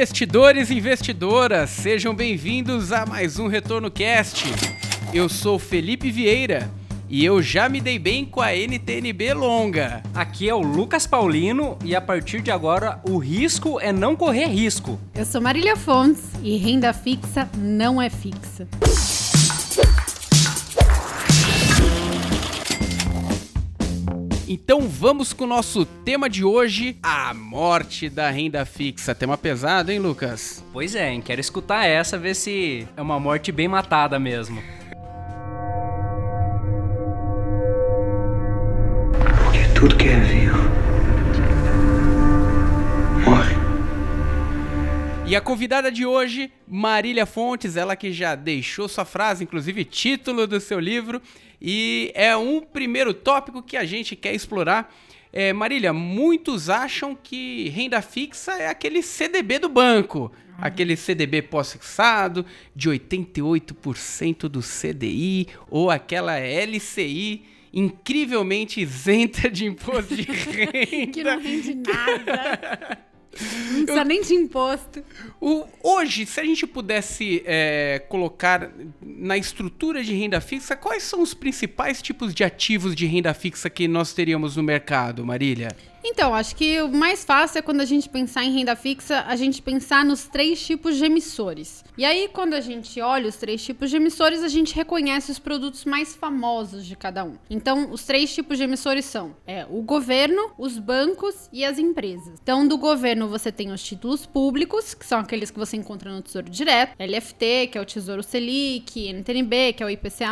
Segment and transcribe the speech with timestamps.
[0.00, 4.46] Investidores e investidoras, sejam bem-vindos a mais um Retorno Cast.
[5.12, 6.70] Eu sou Felipe Vieira
[7.06, 10.02] e eu já me dei bem com a NTNB longa.
[10.14, 14.46] Aqui é o Lucas Paulino e a partir de agora o risco é não correr
[14.46, 14.98] risco.
[15.14, 18.66] Eu sou Marília Fontes e renda fixa não é fixa.
[24.52, 29.14] Então vamos com o nosso tema de hoje, a morte da renda fixa.
[29.14, 30.64] Tema pesado, hein, Lucas?
[30.72, 31.22] Pois é, hein?
[31.22, 34.60] quero escutar essa, ver se é uma morte bem matada mesmo.
[39.44, 40.58] Porque tudo que é vivo
[43.24, 43.54] morre.
[45.26, 50.44] E a convidada de hoje, Marília Fontes, ela que já deixou sua frase, inclusive título
[50.44, 51.22] do seu livro,
[51.60, 54.94] e é um primeiro tópico que a gente quer explorar.
[55.32, 62.44] É, Marília, muitos acham que renda fixa é aquele CDB do banco, aquele CDB pós-fixado
[62.74, 71.12] de 88% do CDI ou aquela LCI incrivelmente isenta de imposto de renda.
[71.12, 72.98] que não rende nada.
[73.32, 75.02] Não precisa nem de imposto.
[75.40, 81.22] O, hoje, se a gente pudesse é, colocar na estrutura de renda fixa, quais são
[81.22, 85.68] os principais tipos de ativos de renda fixa que nós teríamos no mercado, Marília?
[86.02, 89.36] Então, acho que o mais fácil é quando a gente pensar em renda fixa, a
[89.36, 91.84] gente pensar nos três tipos de emissores.
[91.96, 95.38] E aí, quando a gente olha os três tipos de emissores, a gente reconhece os
[95.38, 97.34] produtos mais famosos de cada um.
[97.50, 102.38] Então, os três tipos de emissores são é, o governo, os bancos e as empresas.
[102.42, 106.22] Então, do governo você tem os títulos públicos, que são aqueles que você encontra no
[106.22, 110.30] Tesouro Direto, LFT, que é o Tesouro Selic, NTNB, que é o IPCA+,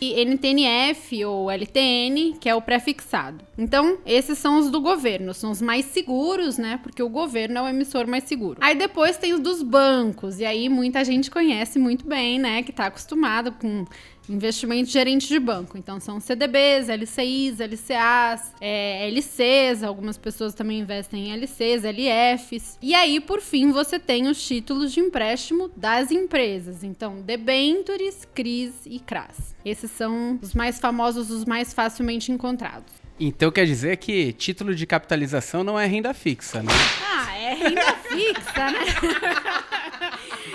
[0.00, 3.44] e NTNF ou LTN, que é o pré-fixado.
[3.56, 6.80] Então, esses são os do governo governo, são os mais seguros, né?
[6.82, 8.58] Porque o governo é o emissor mais seguro.
[8.60, 12.64] Aí depois tem os dos bancos, e aí muita gente conhece muito bem, né?
[12.64, 13.84] Que tá acostumado com
[14.28, 15.78] investimento gerente de banco.
[15.78, 22.78] Então são CDBs, LCIs, LCAs, é, LCs, algumas pessoas também investem em LCs, LFs.
[22.82, 26.82] E aí, por fim, você tem os títulos de empréstimo das empresas.
[26.82, 29.54] Então, debentures, CRIs e CRAS.
[29.64, 33.07] Esses são os mais famosos, os mais facilmente encontrados.
[33.20, 36.72] Então quer dizer que título de capitalização não é renda fixa, né?
[37.04, 38.78] Ah, é renda fixa, né?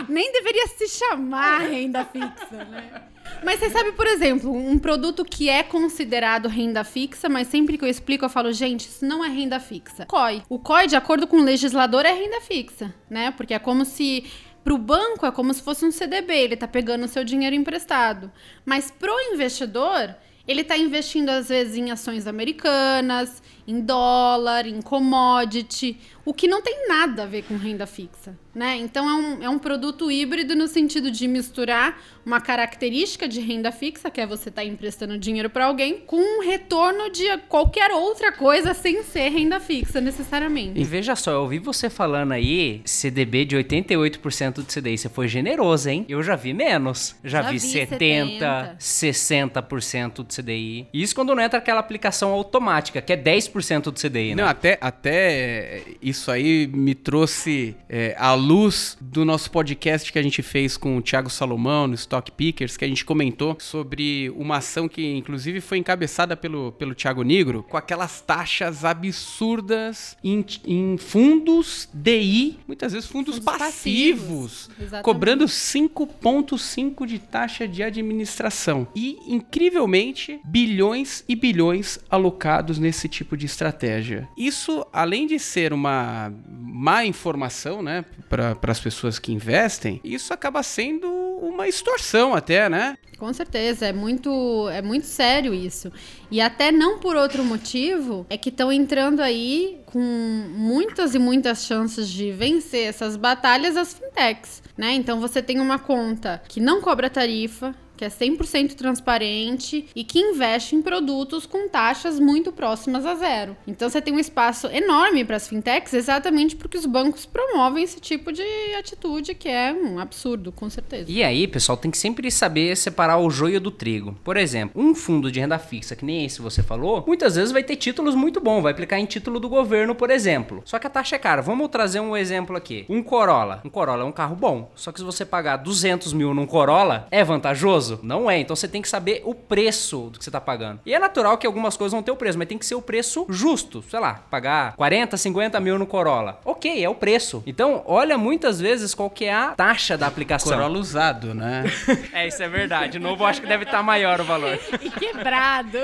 [0.07, 3.03] Nem deveria se chamar renda fixa, né?
[3.44, 7.84] Mas você sabe, por exemplo, um produto que é considerado renda fixa, mas sempre que
[7.84, 10.06] eu explico eu falo, gente, isso não é renda fixa.
[10.06, 10.44] COI.
[10.47, 13.31] O COI, de acordo com o legislador, é renda fixa, né?
[13.31, 14.25] Porque é como se
[14.63, 17.56] para o banco é como se fosse um CDB, ele está pegando o seu dinheiro
[17.56, 18.31] emprestado.
[18.66, 20.16] Mas para o investidor,
[20.48, 26.62] ele está investindo, às vezes, em ações americanas, em dólar, em commodity, o que não
[26.62, 28.78] tem nada a ver com renda fixa, né?
[28.78, 33.72] Então é um, é um produto híbrido no sentido de misturar uma característica de renda
[33.72, 37.92] fixa, que é você estar tá emprestando dinheiro para alguém, com um retorno de qualquer
[37.92, 40.80] outra coisa sem ser renda fixa necessariamente.
[40.80, 45.28] E veja só, eu ouvi você falando aí CDB de 88% do CDI, você foi
[45.28, 46.06] generoso, hein?
[46.08, 47.16] Eu já vi menos.
[47.24, 50.88] Já, já vi, vi 70, 70, 60% do CDI.
[50.94, 54.44] Isso quando não entra aquela aplicação automática, que é 10% do CDI, né?
[54.44, 55.82] Não, até, até
[56.13, 60.96] isso aí me trouxe é, à luz do nosso podcast que a gente fez com
[60.96, 65.59] o Thiago Salomão no Stock Pickers, que a gente comentou sobre uma ação que inclusive
[65.59, 72.94] foi encabeçada pelo, pelo Thiago Negro, com aquelas taxas absurdas em, em fundos DI, muitas
[72.94, 78.88] vezes fundos, fundos passivos, passivos cobrando 5,5 de taxa de administração.
[78.95, 84.30] E, incrivelmente, bilhões e bilhões alocados nesse tipo de estratégia.
[84.38, 86.03] Isso, além de ser uma
[86.47, 91.08] má informação, né, para as pessoas que investem, isso acaba sendo
[91.41, 92.97] uma extorsão até, né?
[93.18, 95.92] Com certeza, é muito, é muito sério isso.
[96.31, 101.66] E até não por outro motivo, é que estão entrando aí com muitas e muitas
[101.66, 104.94] chances de vencer essas batalhas as fintechs, né?
[104.94, 110.20] Então você tem uma conta que não cobra tarifa, que é 100% transparente e que
[110.20, 113.56] investe em produtos com taxas muito próximas a zero.
[113.66, 118.00] Então você tem um espaço enorme para as fintechs exatamente porque os bancos promovem esse
[118.00, 118.44] tipo de
[118.78, 121.06] atitude que é um absurdo, com certeza.
[121.10, 124.18] E aí, pessoal, tem que sempre saber separar o joio do trigo.
[124.24, 127.64] Por exemplo, um fundo de renda fixa, que nem esse você falou, muitas vezes vai
[127.64, 130.62] ter títulos muito bons, vai aplicar em título do governo, por exemplo.
[130.66, 131.42] Só que a taxa é cara.
[131.42, 132.86] Vamos trazer um exemplo aqui.
[132.90, 133.62] Um Corolla.
[133.64, 134.72] Um Corolla é um carro bom.
[134.76, 137.93] Só que se você pagar 200 mil num Corolla, é vantajoso?
[138.01, 138.40] Não é.
[138.40, 140.80] Então você tem que saber o preço do que você tá pagando.
[140.86, 142.81] E é natural que algumas coisas vão ter o preço, mas tem que ser o
[142.81, 143.84] preço justo.
[143.90, 146.40] Sei lá, pagar 40, 50 mil no Corolla.
[146.45, 147.44] Ok, é o preço.
[147.45, 150.54] Então, olha muitas vezes qual que é a taxa da aplicação.
[150.54, 151.63] Corolla usado, né?
[152.13, 153.00] é, isso é verdade.
[153.00, 154.60] Novo, acho que deve estar tá maior o valor.
[154.81, 155.78] e quebrado.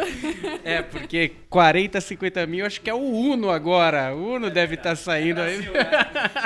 [0.63, 4.15] É, porque 40, 50 mil, acho que é o Uno agora.
[4.15, 5.59] O Uno deve estar tá saindo aí.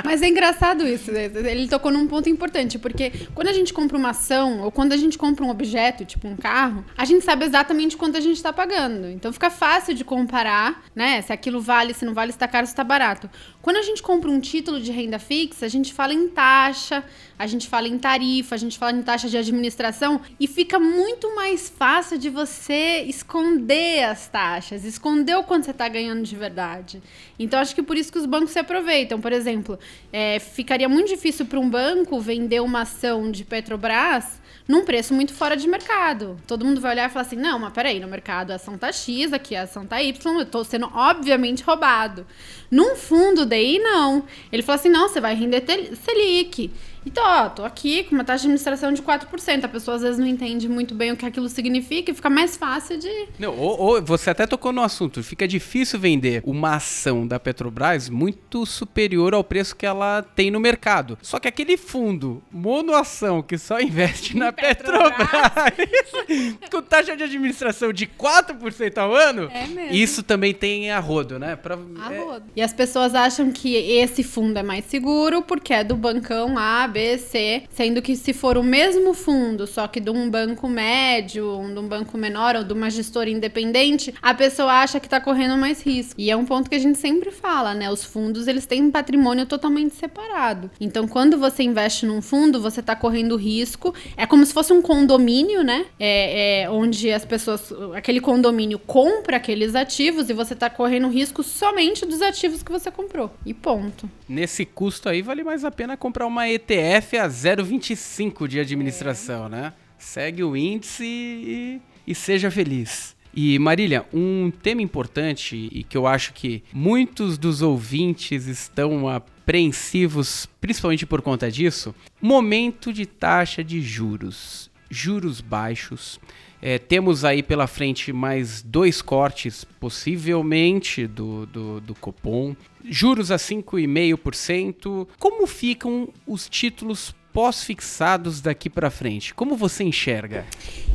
[0.04, 1.12] Mas é engraçado isso.
[1.12, 1.26] Né?
[1.26, 4.98] Ele tocou num ponto importante, porque quando a gente compra uma ação ou quando a
[4.98, 8.54] gente compra um objeto, tipo um carro, a gente sabe exatamente quanto a gente está
[8.54, 9.08] pagando.
[9.08, 11.22] Então fica fácil de comparar, né?
[11.22, 13.30] Se aquilo vale, se não vale, se está caro, se está barato.
[13.62, 17.04] Quando a gente compra um título de renda fixa, a gente fala em taxa,
[17.40, 21.34] a gente fala em tarifa, a gente fala em taxa de administração e fica muito
[21.36, 27.02] mais fácil de você esconder as taxas, esconder o quanto você está ganhando de verdade.
[27.40, 29.20] Então acho que por isso que os bancos se aproveitam.
[29.20, 29.80] Por exemplo,
[30.12, 35.34] é, ficaria muito difícil para um banco vender uma ação de Petrobras num preço muito
[35.34, 36.38] fora de mercado.
[36.48, 38.92] Todo mundo vai olhar e falar assim: não, mas peraí, no mercado a ação tá
[38.92, 42.26] X, aqui a ação tá Y, eu tô sendo obviamente roubado.
[42.72, 44.24] Num fundo DI, não.
[44.52, 45.64] Ele falou assim: não, você vai render
[45.96, 46.72] Selic.
[47.06, 49.64] Então, ó, tô aqui com uma taxa de administração de 4%.
[49.64, 52.56] A pessoa às vezes não entende muito bem o que aquilo significa e fica mais
[52.56, 53.28] fácil de.
[53.38, 55.24] Não, ou, ou, você até tocou no assunto.
[55.24, 60.60] Fica difícil vender uma ação da Petrobras muito superior ao preço que ela tem no
[60.60, 61.18] mercado.
[61.22, 65.28] Só que aquele fundo monoação que só investe na Petrobras,
[65.76, 69.94] Petrobras com taxa de administração de 4% ao ano, é mesmo.
[69.94, 71.56] isso também tem arrodo, né?
[71.56, 72.46] Pra, arrodo.
[72.56, 72.60] É...
[72.60, 76.88] E as pessoas acham que esse fundo é mais seguro porque é do bancão A,
[76.94, 81.60] B, C, sendo que se for o mesmo fundo, só que de um banco médio,
[81.74, 85.58] de um banco menor ou de uma gestora independente, a pessoa acha que tá correndo
[85.58, 86.14] mais risco.
[86.22, 87.90] E é um ponto que a gente sempre fala, né?
[87.90, 90.70] Os fundos, eles têm um patrimônio totalmente separado.
[90.80, 93.94] Então, quando você investe num fundo, você tá correndo risco.
[94.16, 95.88] É como se fosse um condomínio, né?
[96.00, 101.42] É, é onde as pessoas, aquele condomínio compra aqueles ativos e você tá correndo risco
[101.42, 103.32] somente dos ativos que você comprou.
[103.44, 104.08] E ponto.
[104.30, 109.46] Nesse custo aí, vale mais a pena comprar uma ETF ETF a 0,25 de administração,
[109.46, 109.50] é.
[109.50, 109.74] né?
[109.98, 113.16] Segue o índice e, e seja feliz.
[113.34, 120.48] E Marília, um tema importante e que eu acho que muitos dos ouvintes estão apreensivos,
[120.62, 126.20] principalmente por conta disso, momento de taxa de juros, juros baixos.
[126.62, 132.56] É, temos aí pela frente mais dois cortes, possivelmente, do, do, do Copom.
[132.86, 135.08] Juros a 5,5%.
[135.20, 139.34] Como ficam os títulos pós-fixados daqui para frente?
[139.34, 140.46] Como você enxerga?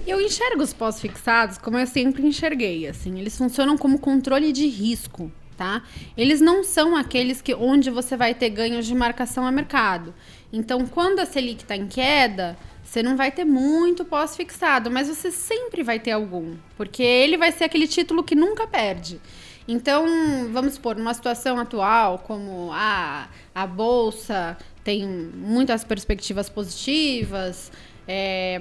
[0.06, 5.31] Eu enxergo os pós-fixados como eu sempre enxerguei, assim, eles funcionam como controle de risco,
[5.55, 5.82] tá?
[6.17, 10.14] Eles não são aqueles que onde você vai ter ganhos de marcação a mercado.
[10.50, 12.56] Então, quando a Selic está em queda,
[12.88, 17.52] você não vai ter muito pós-fixado, mas você sempre vai ter algum, porque ele vai
[17.52, 19.20] ser aquele título que nunca perde.
[19.69, 20.06] Então,
[20.50, 27.70] vamos supor, numa situação atual, como a, a bolsa tem muitas perspectivas positivas,
[28.10, 28.58] é,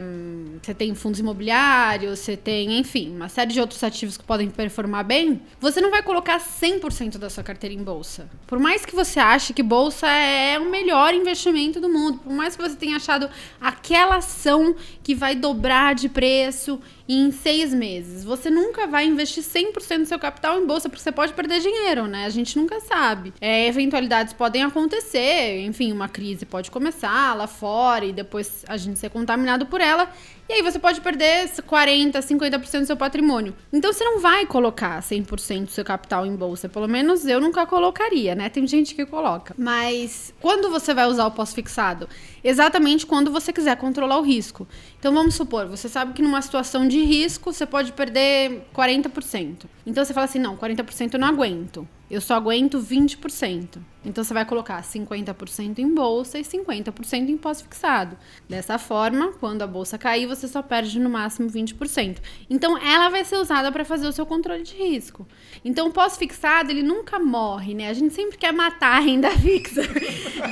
[0.62, 5.06] você tem fundos imobiliários, você tem, enfim, uma série de outros ativos que podem performar
[5.06, 8.30] bem, você não vai colocar 100% da sua carteira em bolsa.
[8.46, 12.58] Por mais que você ache que bolsa é o melhor investimento do mundo, por mais
[12.58, 13.30] que você tenha achado
[13.62, 16.78] aquela ação que vai dobrar de preço
[17.08, 18.24] em seis meses.
[18.24, 22.08] Você nunca vai investir 100% do seu capital em bolsa, porque você pode perder dinheiro,
[22.08, 22.26] né?
[22.26, 23.34] A gente nunca sabe.
[23.40, 29.00] É, eventualidades podem acontecer, enfim, uma crise pode começar lá fora e depois a gente
[29.00, 30.12] ser contaminado por ela.
[30.50, 33.54] E aí você pode perder 40, 50% do seu patrimônio.
[33.72, 36.70] Então você não vai colocar 100% do seu capital em bolsa.
[36.70, 38.48] Pelo menos eu nunca colocaria, né?
[38.48, 39.54] Tem gente que coloca.
[39.58, 42.08] Mas quando você vai usar o pós-fixado?
[42.42, 44.66] Exatamente quando você quiser controlar o risco.
[44.98, 49.66] Então vamos supor, você sabe que numa situação de risco você pode perder 40%.
[49.86, 51.86] Então você fala assim: não, 40% eu não aguento.
[52.10, 53.80] Eu só aguento 20%.
[54.08, 58.18] Então você vai colocar 50% em bolsa e 50% em pós-fixado.
[58.48, 62.18] Dessa forma, quando a bolsa cair, você só perde no máximo 20%.
[62.50, 65.28] Então ela vai ser usada para fazer o seu controle de risco.
[65.64, 67.90] Então o pós-fixado, ele nunca morre, né?
[67.90, 69.82] A gente sempre quer matar a renda fixa.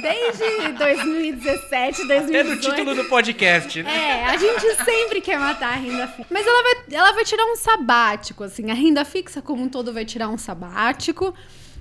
[0.02, 2.30] Desde 2017, 2018.
[2.30, 3.98] Até no título do podcast, né?
[3.98, 6.28] É, a gente sempre quer matar a renda fixa.
[6.30, 8.70] Mas ela vai, ela vai tirar um sabático, assim.
[8.70, 11.34] A renda fixa como um todo vai tirar um sabático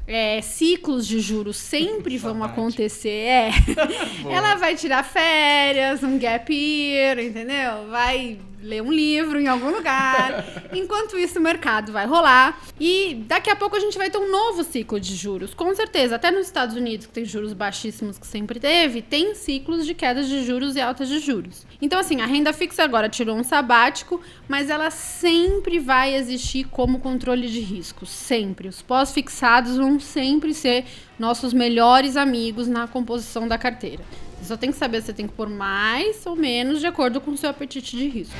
[0.06, 3.08] é, ciclos de juros sempre vão acontecer.
[3.08, 3.50] É.
[4.30, 7.88] Ela vai tirar férias, um gap year, entendeu?
[7.90, 10.44] Vai ler um livro em algum lugar.
[10.72, 12.60] Enquanto isso, o mercado vai rolar.
[12.80, 15.52] E daqui a pouco a gente vai ter um novo ciclo de juros.
[15.52, 16.16] Com certeza.
[16.16, 20.28] Até nos Estados Unidos, que tem juros baixíssimos que sempre teve, tem ciclos de quedas
[20.28, 21.66] de juros e altas de juros.
[21.80, 26.98] Então, assim, a renda fixa agora tirou um sabático, mas ela sempre vai existir como
[26.98, 28.06] controle de risco.
[28.06, 28.68] Sempre.
[28.68, 30.84] Os pós-fixados vão sempre ser
[31.18, 34.02] nossos melhores amigos na composição da carteira.
[34.38, 37.20] Você só tem que saber se você tem que pôr mais ou menos de acordo
[37.20, 38.34] com o seu apetite de risco.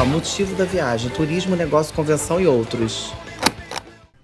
[0.00, 3.12] O motivo da viagem: turismo, negócio, convenção e outros.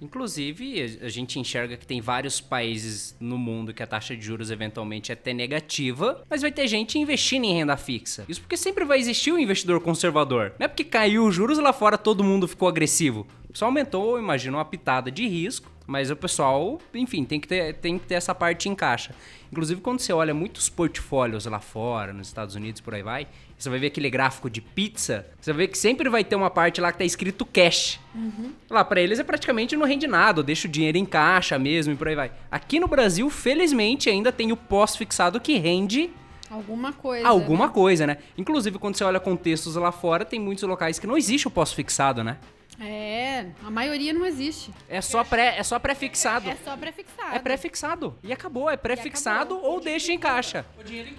[0.01, 4.51] Inclusive, a gente enxerga que tem vários países no mundo que a taxa de juros
[4.51, 8.25] eventualmente é até negativa, mas vai ter gente investindo em renda fixa.
[8.27, 10.55] Isso porque sempre vai existir o um investidor conservador.
[10.59, 13.27] Não é porque caiu os juros lá fora todo mundo ficou agressivo.
[13.53, 17.99] Só aumentou, imagina, uma pitada de risco, mas o pessoal, enfim, tem que ter, tem
[17.99, 19.15] que ter essa parte em caixa.
[19.51, 23.27] Inclusive, quando você olha muitos portfólios lá fora, nos Estados Unidos, por aí vai,
[23.59, 26.49] você vai ver aquele gráfico de pizza, você vai ver que sempre vai ter uma
[26.49, 27.99] parte lá que tá escrito cash.
[28.15, 28.53] Uhum.
[28.71, 31.97] Lá, para eles é praticamente não rende nada, deixa o dinheiro em caixa mesmo e
[31.97, 32.33] por aí vai.
[32.51, 36.11] Aqui no Brasil, felizmente, ainda tem o pós-fixado que rende
[36.51, 37.29] Alguma coisa.
[37.29, 37.73] Alguma né?
[37.73, 38.17] coisa, né?
[38.37, 42.25] Inclusive, quando você olha contextos lá fora, tem muitos locais que não existe o pós-fixado,
[42.25, 42.39] né?
[42.81, 44.73] É, a maioria não existe.
[44.89, 46.49] É só pré, é só pré-fixado.
[46.49, 47.37] É, é só pré-fixado.
[47.37, 48.15] É pré-fixado.
[48.23, 50.65] E acabou, é pré-fixado ou deixa em caixa.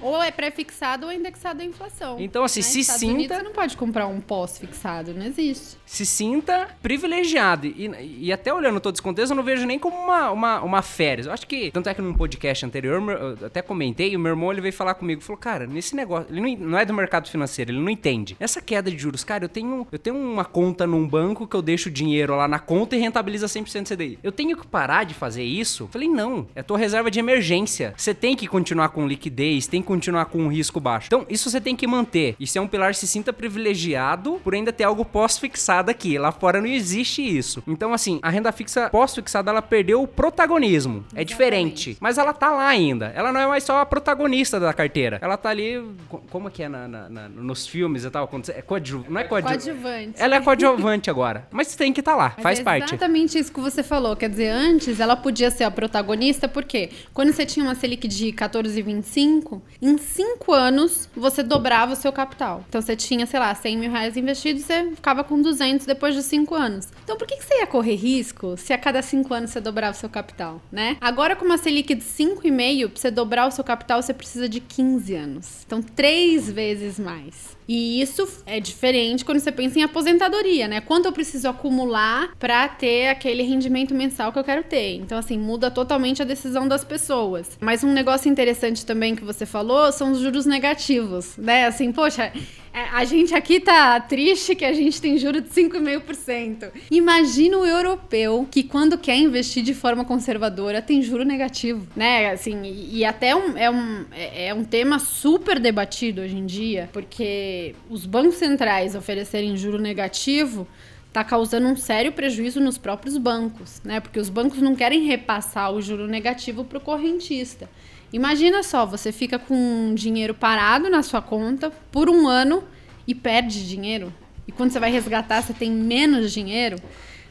[0.02, 2.20] Ou é pré-fixado ou é indexado à inflação.
[2.20, 3.14] Então, assim, Nos se Estados sinta.
[3.14, 5.78] Unidos, você não pode comprar um pós-fixado, não existe.
[5.86, 7.68] Se sinta privilegiado.
[7.68, 10.82] E, e até olhando todo esse contexto, eu não vejo nem como uma, uma, uma
[10.82, 11.28] férias.
[11.28, 14.52] Eu acho que, tanto é que num podcast anterior, eu até comentei, o meu irmão
[14.52, 17.72] ele veio falar comigo, falou, cara, nesse negócio, ele não, não é do mercado financeiro,
[17.72, 18.36] ele não entende.
[18.40, 21.62] Essa queda de juros, cara, eu tenho, eu tenho uma conta num banco que eu
[21.62, 24.18] deixo dinheiro lá na conta e rentabiliza 100% CDI.
[24.24, 25.88] Eu tenho que parar de fazer isso?
[25.92, 27.94] Falei, não, é tua reserva de emergência.
[27.98, 31.08] Você tem que continuar com liquidez, tem que continuar com um risco baixo.
[31.08, 32.36] Então, isso você tem que manter.
[32.40, 36.18] Isso é um pilar, se sinta privilegiado por ainda ter algo pós-fixado aqui.
[36.18, 37.62] Lá fora não existe isso.
[37.68, 41.04] Então, assim, a renda fixa pós-fixada, ela perdeu o protagonismo.
[41.14, 41.98] É diferente.
[42.00, 43.12] Mas ela tá lá ainda.
[43.16, 45.20] Ela não é mais só a protagonista da carteira.
[45.22, 45.84] Ela tá ali,
[46.30, 48.30] como é que é na, na, na, nos filmes e tal?
[48.56, 49.06] É coadju...
[49.10, 49.66] Não é coadjuvante.
[49.66, 50.14] Coadjuvante.
[50.22, 51.41] Ela é coadjuvante agora.
[51.52, 52.94] Mas tem que estar tá lá, Mas faz é parte.
[52.94, 54.16] Exatamente isso que você falou.
[54.16, 58.28] Quer dizer, antes ela podia ser a protagonista, porque quando você tinha uma Selic de
[58.34, 62.64] 14,25, em 5 anos você dobrava o seu capital.
[62.68, 66.24] Então você tinha, sei lá, 100 mil reais investidos, você ficava com 200 depois de
[66.24, 66.88] 5 anos.
[67.04, 69.96] Então por que, que você ia correr risco se a cada 5 anos você dobrava
[69.96, 70.98] o seu capital, né?
[71.02, 74.60] Agora com uma Selic de 5,5, pra você dobrar o seu capital, você precisa de
[74.60, 75.64] 15 anos.
[75.66, 77.58] Então, três vezes mais.
[77.68, 80.82] E isso é diferente quando você pensa em aposentadoria, né?
[80.82, 84.96] Quanto eu preciso acumular para ter aquele rendimento mensal que eu quero ter.
[84.96, 87.58] Então, assim, muda totalmente a decisão das pessoas.
[87.60, 91.66] Mas um negócio interessante também que você falou são os juros negativos, né?
[91.66, 92.32] Assim, poxa,
[92.74, 96.72] a gente aqui tá triste que a gente tem juros de 5,5%.
[96.90, 102.32] Imagina o europeu que quando quer investir de forma conservadora tem juro negativo, né?
[102.32, 106.90] Assim, e, e até um, é, um, é um tema super debatido hoje em dia,
[106.94, 110.68] porque os bancos centrais oferecerem juro negativo
[111.08, 114.00] está causando um sério prejuízo nos próprios bancos, né?
[114.00, 117.70] Porque os bancos não querem repassar o juro negativo para o correntista.
[118.14, 122.64] Imagina só, você fica com dinheiro parado na sua conta por um ano
[123.08, 124.14] e perde dinheiro.
[124.46, 126.78] E quando você vai resgatar, você tem menos dinheiro.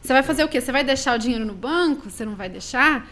[0.00, 0.60] Você vai fazer o quê?
[0.60, 2.08] Você vai deixar o dinheiro no banco?
[2.08, 3.06] Você não vai deixar?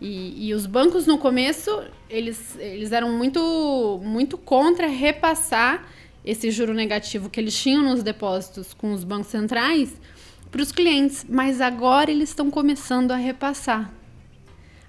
[0.00, 5.86] E, e os bancos no começo, eles, eles eram muito, muito contra repassar
[6.22, 9.94] esse juro negativo que eles tinham nos depósitos com os bancos centrais
[10.50, 11.24] para os clientes.
[11.26, 13.90] Mas agora eles estão começando a repassar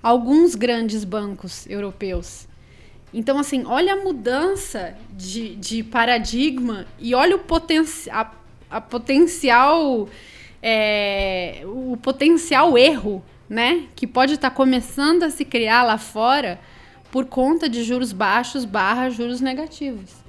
[0.05, 2.47] alguns grandes bancos europeus.
[3.11, 8.31] Então, assim, olha a mudança de, de paradigma e olha o poten a,
[8.69, 10.07] a potencial
[10.61, 13.85] é, o potencial erro, né?
[13.95, 16.59] Que pode estar tá começando a se criar lá fora
[17.11, 20.24] por conta de juros baixos barra juros negativos.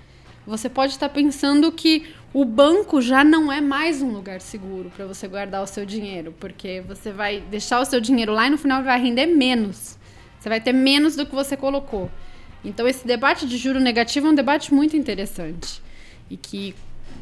[0.47, 5.05] Você pode estar pensando que o banco já não é mais um lugar seguro para
[5.05, 8.59] você guardar o seu dinheiro, porque você vai deixar o seu dinheiro lá e no
[8.59, 9.99] final vai render menos.
[10.39, 12.09] Você vai ter menos do que você colocou.
[12.65, 15.83] Então esse debate de juro negativo é um debate muito interessante
[16.31, 16.77] e que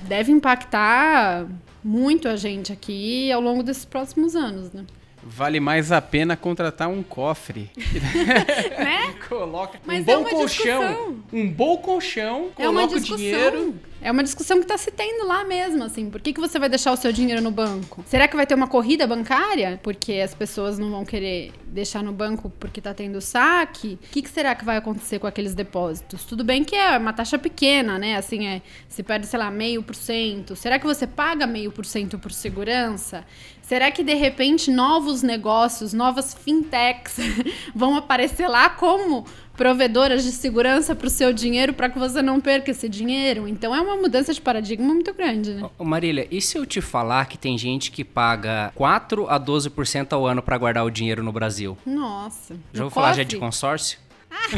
[0.06, 1.46] deve impactar
[1.82, 4.84] muito a gente aqui ao longo desses próximos anos, né?
[5.26, 7.70] Vale mais a pena contratar um cofre.
[8.78, 9.14] né?
[9.28, 10.80] coloca Mas um é bom uma colchão.
[10.82, 11.16] discussão.
[11.32, 13.16] Um bom colchão, É coloca o discussão.
[13.16, 13.74] dinheiro.
[14.04, 16.10] É uma discussão que está se tendo lá mesmo, assim.
[16.10, 18.04] Por que, que você vai deixar o seu dinheiro no banco?
[18.06, 19.80] Será que vai ter uma corrida bancária?
[19.82, 23.98] Porque as pessoas não vão querer deixar no banco porque está tendo saque.
[24.04, 26.22] O que, que será que vai acontecer com aqueles depósitos?
[26.24, 28.16] Tudo bem que é uma taxa pequena, né?
[28.16, 30.54] Assim, é, se perde, sei lá, meio por cento.
[30.54, 33.24] Será que você paga meio por cento por segurança?
[33.62, 37.16] Será que de repente novos negócios, novas fintechs
[37.74, 39.24] vão aparecer lá como
[39.56, 43.48] provedoras de segurança para o seu dinheiro para que você não perca esse dinheiro?
[43.48, 45.68] Então é uma mudança de paradigma muito grande, né?
[45.78, 50.12] Ô, Marília, e se eu te falar que tem gente que paga 4 a 12%
[50.12, 51.78] ao ano para guardar o dinheiro no Brasil?
[51.86, 52.56] Nossa.
[52.72, 53.98] Já vou falar já de consórcio?
[54.44, 54.48] é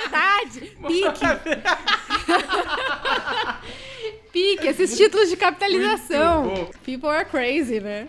[0.00, 0.60] verdade.
[0.86, 1.26] Pique.
[4.36, 6.68] Pique, esses títulos de capitalização.
[6.84, 8.06] People are crazy, né?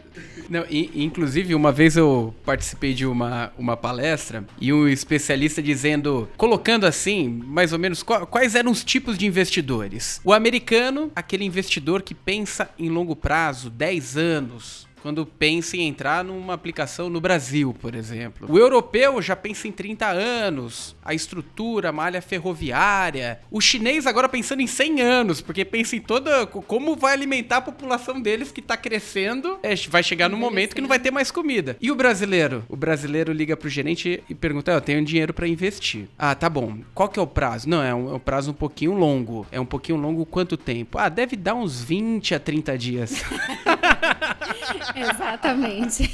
[0.50, 6.28] Não, e, inclusive, uma vez eu participei de uma, uma palestra e um especialista dizendo,
[6.36, 10.20] colocando assim, mais ou menos, quais eram os tipos de investidores.
[10.22, 16.22] O americano, aquele investidor que pensa em longo prazo, 10 anos, quando pensa em entrar
[16.22, 18.46] numa aplicação no Brasil, por exemplo.
[18.52, 23.40] O europeu já pensa em 30 anos, a estrutura, a malha ferroviária.
[23.50, 27.62] O chinês agora pensando em 100 anos, porque pensa em toda como vai alimentar a
[27.62, 29.58] população deles que está crescendo.
[29.64, 31.78] É, vai chegar no momento que não vai ter mais comida.
[31.80, 32.66] E o brasileiro?
[32.68, 36.10] O brasileiro liga pro gerente e pergunta: "Eu tenho dinheiro para investir".
[36.20, 36.80] Ah, tá bom.
[36.94, 37.70] Qual que é o prazo?
[37.70, 39.48] Não, é um, é um prazo um pouquinho longo.
[39.54, 40.98] É um pouquinho longo quanto tempo?
[40.98, 43.24] Ah, deve dar uns 20 a 30 dias.
[45.02, 46.10] Exatamente.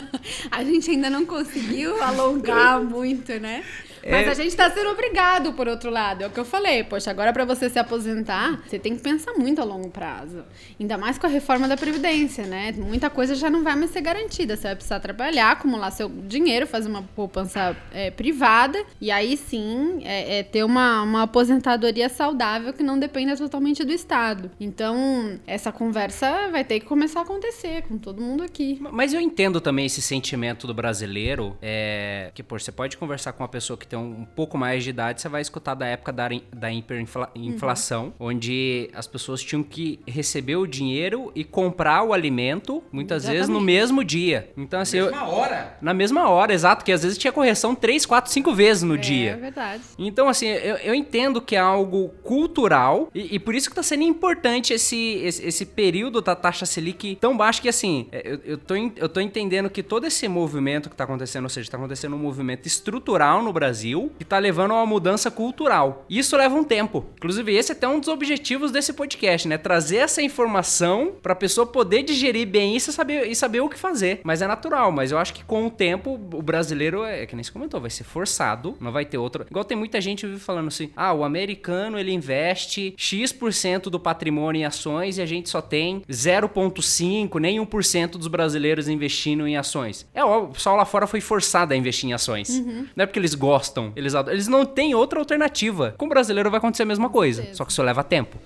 [0.50, 3.64] a gente ainda não conseguiu alongar muito, né?
[4.04, 4.30] Mas é...
[4.30, 6.22] a gente tá sendo obrigado, por outro lado.
[6.22, 6.84] É o que eu falei.
[6.84, 10.44] Poxa, agora para você se aposentar, você tem que pensar muito a longo prazo.
[10.78, 12.72] Ainda mais com a reforma da Previdência, né?
[12.76, 14.56] Muita coisa já não vai mais ser garantida.
[14.56, 18.82] Você vai precisar trabalhar, acumular seu dinheiro, fazer uma poupança é, privada.
[19.00, 23.92] E aí sim, é, é, ter uma, uma aposentadoria saudável que não dependa totalmente do
[23.92, 24.50] Estado.
[24.60, 28.78] Então, essa conversa vai ter que começar a acontecer com todo mundo aqui.
[28.80, 31.56] Mas eu entendo também esse sentimento do brasileiro.
[31.60, 34.90] É, que, pô, você pode conversar com uma pessoa que tem um, pouco mais de
[34.90, 38.28] idade, você vai escutar da época da, da hiperinflação, uhum.
[38.28, 43.38] onde as pessoas tinham que receber o dinheiro e comprar o alimento, muitas Exatamente.
[43.38, 44.50] vezes no mesmo dia.
[44.56, 44.98] Então, assim.
[44.98, 45.78] Na mesma eu, hora?
[45.80, 48.98] Na mesma hora, exato, que às vezes tinha correção 3, 4, 5 vezes no é,
[48.98, 49.30] dia.
[49.30, 49.82] É verdade.
[49.98, 53.82] Então, assim, eu, eu entendo que é algo cultural e, e por isso que tá
[53.82, 58.40] sendo importante esse, esse, esse, período da taxa Selic tão baixo que, assim, é, eu,
[58.44, 61.76] eu, tô, eu tô entendendo que todo esse movimento que tá acontecendo, ou seja, tá
[61.76, 66.04] acontecendo um movimento estrutural no Brasil Brasil que está levando a uma mudança cultural.
[66.10, 67.06] Isso leva um tempo.
[67.16, 69.56] Inclusive, esse é até um dos objetivos desse podcast, né?
[69.56, 73.68] Trazer essa informação para a pessoa poder digerir bem isso e saber, e saber o
[73.68, 74.20] que fazer.
[74.24, 77.44] Mas é natural, mas eu acho que com o tempo o brasileiro, é que nem
[77.44, 79.46] se comentou, vai ser forçado, não vai ter outra.
[79.48, 84.64] Igual tem muita gente falando assim: ah, o americano ele investe X% do patrimônio em
[84.64, 90.06] ações e a gente só tem 0,5%, nem 1% dos brasileiros investindo em ações.
[90.12, 92.48] É, o pessoal lá fora foi forçado a investir em ações.
[92.48, 92.86] Uhum.
[92.96, 94.14] Não é porque eles gostam gostam, eles.
[94.14, 95.94] Eles não têm outra alternativa.
[95.96, 98.38] Com o brasileiro vai acontecer a mesma coisa, só que isso leva tempo.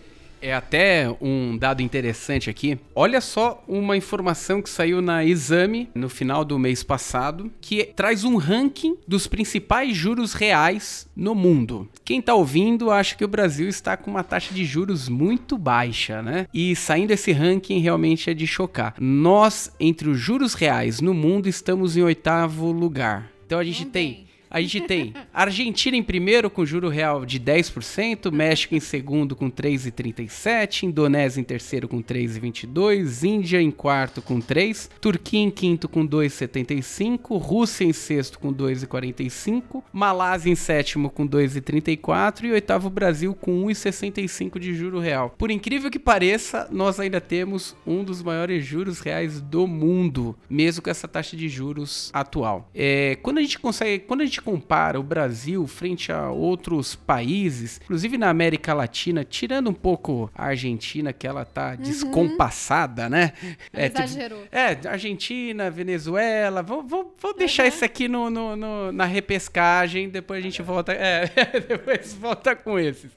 [0.45, 2.77] É até um dado interessante aqui.
[2.97, 8.25] Olha só uma informação que saiu na Exame no final do mês passado, que traz
[8.25, 11.89] um ranking dos principais juros reais no mundo.
[12.05, 16.21] Quem tá ouvindo acha que o Brasil está com uma taxa de juros muito baixa,
[16.21, 16.49] né?
[16.53, 18.97] E saindo esse ranking realmente é de chocar.
[18.99, 23.31] Nós, entre os juros reais no mundo, estamos em oitavo lugar.
[23.47, 28.31] Então a gente tem a gente tem Argentina em primeiro com juro real de 10%,
[28.31, 34.91] México em segundo com 3,37%, Indonésia em terceiro com 3,22%, Índia em quarto com 3%,
[35.01, 42.45] Turquia em quinto com 2,75%, Rússia em sexto com 2,45%, Malásia em sétimo com 2,34%
[42.45, 45.35] e oitavo Brasil com 1,65% de juro real.
[45.39, 50.83] Por incrível que pareça, nós ainda temos um dos maiores juros reais do mundo, mesmo
[50.83, 52.69] com essa taxa de juros atual.
[52.75, 57.81] É, quando a gente consegue, quando a gente compara o Brasil frente a outros países,
[57.83, 61.77] inclusive na América Latina, tirando um pouco a Argentina, que ela tá uhum.
[61.83, 63.33] descompassada, né?
[63.73, 64.43] É, Exagerou.
[64.43, 67.69] Tipo, é, Argentina, Venezuela, vou, vou, vou deixar uhum.
[67.69, 71.31] isso aqui no, no, no, na repescagem, depois a gente volta, é,
[71.67, 73.11] depois volta com esses.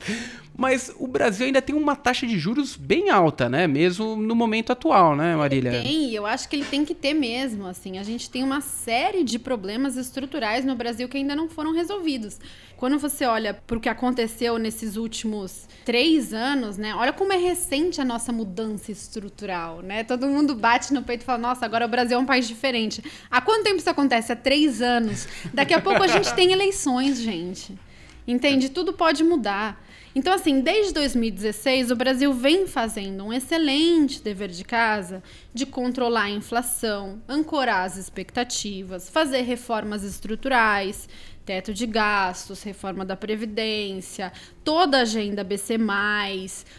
[0.58, 3.68] Mas o Brasil ainda tem uma taxa de juros bem alta, né?
[3.68, 5.74] Mesmo no momento atual, né, Marília?
[5.74, 7.98] Ele tem, eu acho que ele tem que ter mesmo, assim.
[7.98, 12.39] A gente tem uma série de problemas estruturais no Brasil que ainda não foram resolvidos.
[12.78, 16.96] Quando você olha para o que aconteceu nesses últimos três anos, né?
[16.96, 20.06] Olha como é recente a nossa mudança estrutural, né?
[20.06, 23.04] Todo mundo bate no peito e fala, nossa, agora o Brasil é um país diferente.
[23.30, 24.32] Há quanto tempo isso acontece?
[24.32, 25.28] Há três anos.
[25.54, 27.78] Daqui a pouco a gente tem eleições, gente.
[28.28, 28.70] Entende?
[28.70, 29.85] Tudo pode mudar.
[30.17, 35.21] Então, assim, desde 2016, o Brasil vem fazendo um excelente dever de casa
[35.54, 41.10] de controlar a inflação, ancorar as expectativas, fazer reformas estruturais,
[41.45, 44.32] teto de gastos, reforma da Previdência,
[44.63, 45.75] toda a agenda BC,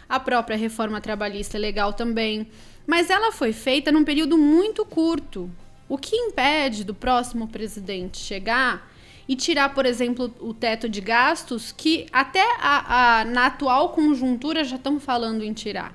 [0.09, 2.49] a própria reforma trabalhista legal também.
[2.87, 5.51] Mas ela foi feita num período muito curto.
[5.91, 8.96] O que impede do próximo presidente chegar
[9.29, 14.63] e tirar, por exemplo, o teto de gastos, que até a, a na atual conjuntura
[14.63, 15.95] já estão falando em tirar.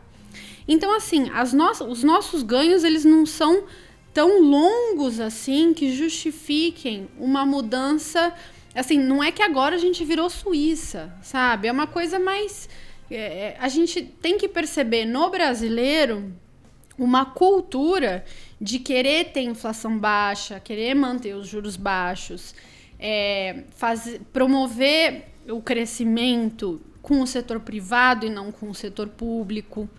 [0.68, 3.64] Então, assim, as no os nossos ganhos, eles não são
[4.14, 8.34] tão longos assim que justifiquem uma mudança.
[8.76, 11.68] Assim, não é que agora a gente virou Suíça, sabe?
[11.68, 12.70] É uma coisa mais.
[13.10, 16.32] É, é a gente tem que perceber no brasileiro
[16.98, 18.24] uma cultura
[18.60, 22.54] de querer ter inflação baixa, querer manter os juros baixos
[23.02, 29.90] é, faz, promover o crescimento com o setor privado e não com o setor público,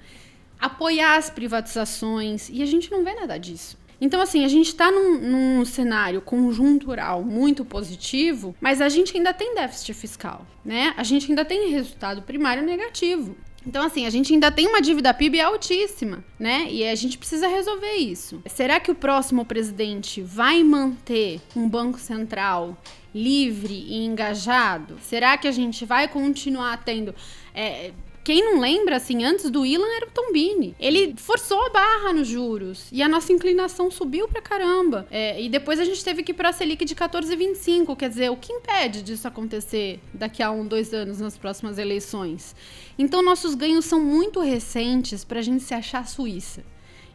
[0.58, 3.76] apoiar as privatizações, e a gente não vê nada disso.
[4.00, 9.32] Então, assim, a gente está num, num, cenário conjuntural muito positivo, mas a gente ainda
[9.32, 10.92] tem déficit fiscal, né?
[10.96, 13.36] A gente ainda tem resultado primário negativo.
[13.66, 16.66] Então, assim, a gente ainda tem uma dívida PIB altíssima, né?
[16.70, 18.42] E a gente precisa resolver isso.
[18.46, 22.76] Será que o próximo presidente vai manter um Banco Central
[23.14, 24.98] livre e engajado?
[25.00, 27.14] Será que a gente vai continuar tendo.
[27.54, 27.92] É,
[28.24, 30.76] quem não lembra, assim, antes do Ilan era o Tombini.
[30.78, 35.08] Ele forçou a barra nos juros e a nossa inclinação subiu pra caramba.
[35.10, 37.96] É, e depois a gente teve que ir pra Selic de 14,25.
[37.96, 42.54] Quer dizer, o que impede disso acontecer daqui a um, dois anos nas próximas eleições?
[42.96, 46.64] Então, nossos ganhos são muito recentes pra gente se achar Suíça.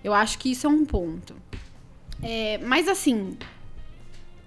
[0.04, 1.34] Eu acho que isso é um ponto.
[2.22, 3.38] É, mas, assim,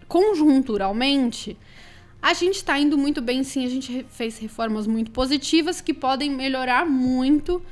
[0.06, 1.56] conjunturalmente
[2.22, 3.64] a gente está indo muito bem, sim.
[3.64, 7.62] A gente fez reformas muito positivas que podem melhorar muito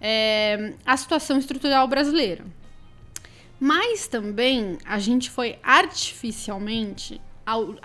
[0.00, 2.44] é, a situação estrutural brasileira.
[3.58, 7.20] Mas também a gente foi artificialmente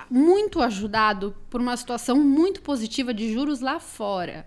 [0.10, 4.46] muito ajudado por uma situação muito positiva de juros lá fora.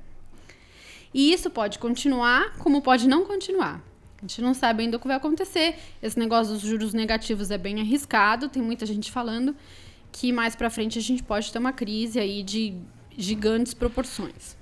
[1.13, 3.81] E isso pode continuar, como pode não continuar.
[4.19, 5.77] A gente não sabe ainda o que vai acontecer.
[6.03, 9.55] Esse negócio dos juros negativos é bem arriscado, tem muita gente falando
[10.15, 12.73] que mais para frente a gente pode ter uma crise aí de
[13.19, 14.57] gigantes proporções.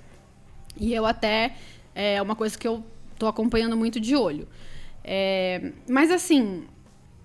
[0.80, 1.54] E eu até
[1.94, 4.48] é uma coisa que eu estou acompanhando muito de olho.
[5.04, 6.64] É, mas assim,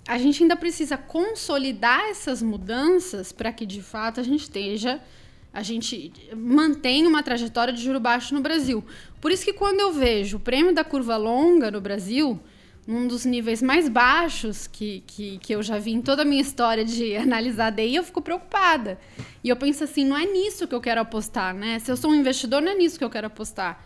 [0.05, 5.01] a gente ainda precisa consolidar essas mudanças para que de fato a gente esteja
[5.53, 8.83] a gente mantenha uma trajetória de juro baixo no Brasil.
[9.21, 12.37] Por isso que quando eu vejo o prêmio da curva longa no Brasil,
[12.87, 16.41] num dos níveis mais baixos que, que, que eu já vi em toda a minha
[16.41, 18.97] história de analisar DI, eu fico preocupada.
[19.43, 21.79] E eu penso assim, não é nisso que eu quero apostar, né?
[21.79, 23.83] Se eu sou um investidor, não é nisso que eu quero apostar.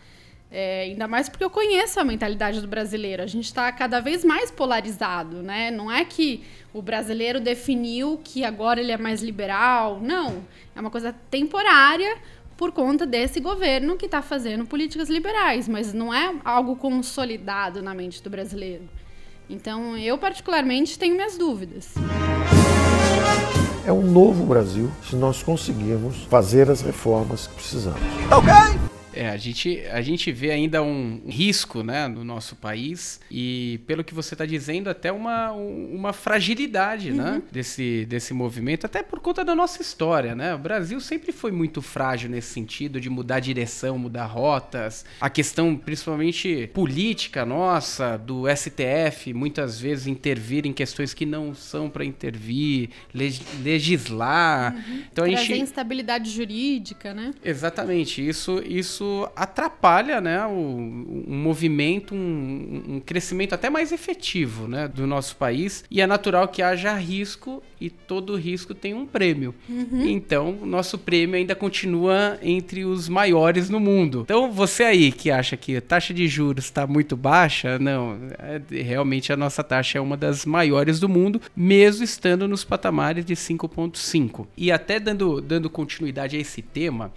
[0.54, 3.22] É, ainda mais porque eu conheço a mentalidade do brasileiro.
[3.22, 5.70] A gente está cada vez mais polarizado, né?
[5.70, 9.98] Não é que o brasileiro definiu que agora ele é mais liberal.
[10.00, 10.44] Não.
[10.76, 12.18] É uma coisa temporária
[12.62, 17.92] por conta desse governo que está fazendo políticas liberais, mas não é algo consolidado na
[17.92, 18.84] mente do brasileiro.
[19.50, 21.92] Então, eu particularmente tenho minhas dúvidas.
[23.84, 28.00] É um novo Brasil se nós conseguirmos fazer as reformas que precisamos.
[28.28, 28.91] Tá ok?
[29.12, 34.02] É, a gente, a gente vê ainda um risco né, no nosso país e, pelo
[34.02, 37.30] que você está dizendo, até uma, uma fragilidade né, uhum.
[37.32, 40.34] né, desse, desse movimento, até por conta da nossa história.
[40.34, 40.54] Né?
[40.54, 45.04] O Brasil sempre foi muito frágil nesse sentido de mudar direção, mudar rotas.
[45.20, 51.90] A questão, principalmente política nossa, do STF, muitas vezes intervir em questões que não são
[51.90, 54.74] para intervir, legislar.
[54.74, 55.02] Uhum.
[55.12, 55.60] Então, Trazer a gente...
[55.60, 57.32] instabilidade jurídica, né?
[57.44, 58.26] Exatamente.
[58.26, 64.86] Isso, isso isso atrapalha né, o, um movimento, um, um, crescimento até mais efetivo né,
[64.86, 65.84] do nosso país.
[65.90, 69.54] E é natural que haja risco e todo risco tem um prêmio.
[69.68, 70.06] Uhum.
[70.06, 74.20] Então, nosso prêmio ainda continua entre os maiores no mundo.
[74.22, 78.82] Então, você aí que acha que a taxa de juros está muito baixa, não, é,
[78.82, 83.34] realmente a nossa taxa é uma das maiores do mundo, mesmo estando nos patamares de
[83.34, 84.46] 5,5.
[84.56, 87.12] E até dando, dando continuidade a esse tema,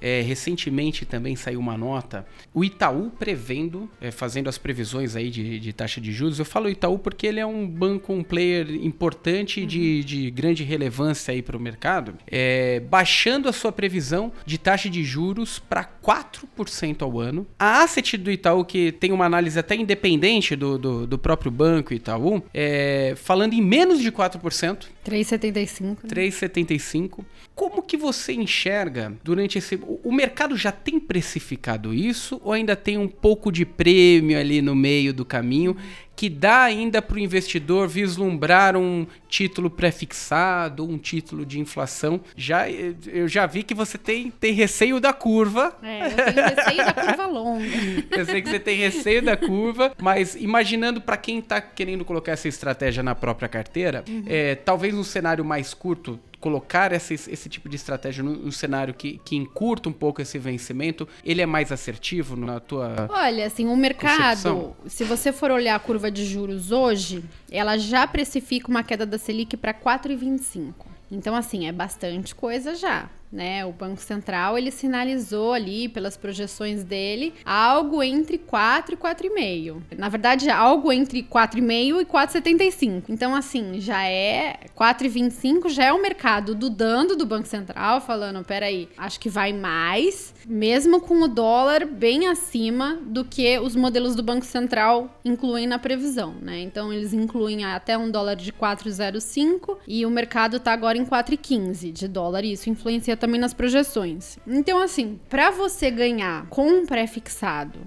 [0.00, 5.58] é, recentemente também saiu uma nota, o Itaú prevendo, é, fazendo as previsões aí de,
[5.58, 6.38] de, taxa de juros.
[6.38, 9.66] Eu falo Itaú porque ele é um banco, um player importante uhum.
[9.66, 14.88] de, de, grande relevância aí para o mercado, é, baixando a sua previsão de taxa
[14.88, 17.46] de juros para 4% ao ano.
[17.58, 21.94] A asset do Itaú, que tem uma análise até independente do, do, do próprio banco
[21.94, 24.86] Itaú, é, falando em menos de 4%.
[25.06, 25.98] 3,75.
[26.08, 27.24] 3,75.
[27.54, 29.78] Como que você enxerga durante esse.
[30.02, 34.74] O mercado já tem precificado isso ou ainda tem um pouco de prêmio ali no
[34.74, 35.76] meio do caminho
[36.16, 42.20] que dá ainda para o investidor vislumbrar um título prefixado, um título de inflação?
[42.34, 45.76] Já, eu já vi que você tem, tem receio da curva.
[45.82, 47.66] É, eu tenho receio da curva longa.
[48.16, 52.32] eu sei que você tem receio da curva, mas imaginando para quem está querendo colocar
[52.32, 54.24] essa estratégia na própria carteira, uhum.
[54.26, 59.20] é, talvez um cenário mais curto, colocar esse, esse tipo de estratégia num, cenário que,
[59.24, 63.08] que encurta um pouco esse vencimento, ele é mais assertivo na tua.
[63.10, 64.76] Olha, assim, o mercado, concepção?
[64.86, 69.18] se você for olhar a curva de juros hoje, ela já precifica uma queda da
[69.18, 70.74] Selic para 4,25.
[71.10, 73.64] Então, assim, é bastante coisa já né?
[73.64, 79.82] O Banco Central ele sinalizou ali pelas projeções dele algo entre 4 e 4,5.
[79.96, 83.04] Na verdade, algo entre 4,5 e 4,75.
[83.08, 88.88] Então, assim, já é 4,25 já é o mercado dudando do Banco Central, falando, peraí,
[88.96, 94.22] acho que vai mais, mesmo com o dólar bem acima do que os modelos do
[94.22, 96.60] Banco Central incluem na previsão, né?
[96.60, 101.92] Então, eles incluem até um dólar de 4,05 e o mercado tá agora em 4,15
[101.92, 104.38] de dólar e isso influencia também nas projeções.
[104.46, 107.80] Então, assim, para você ganhar com um pré-fixado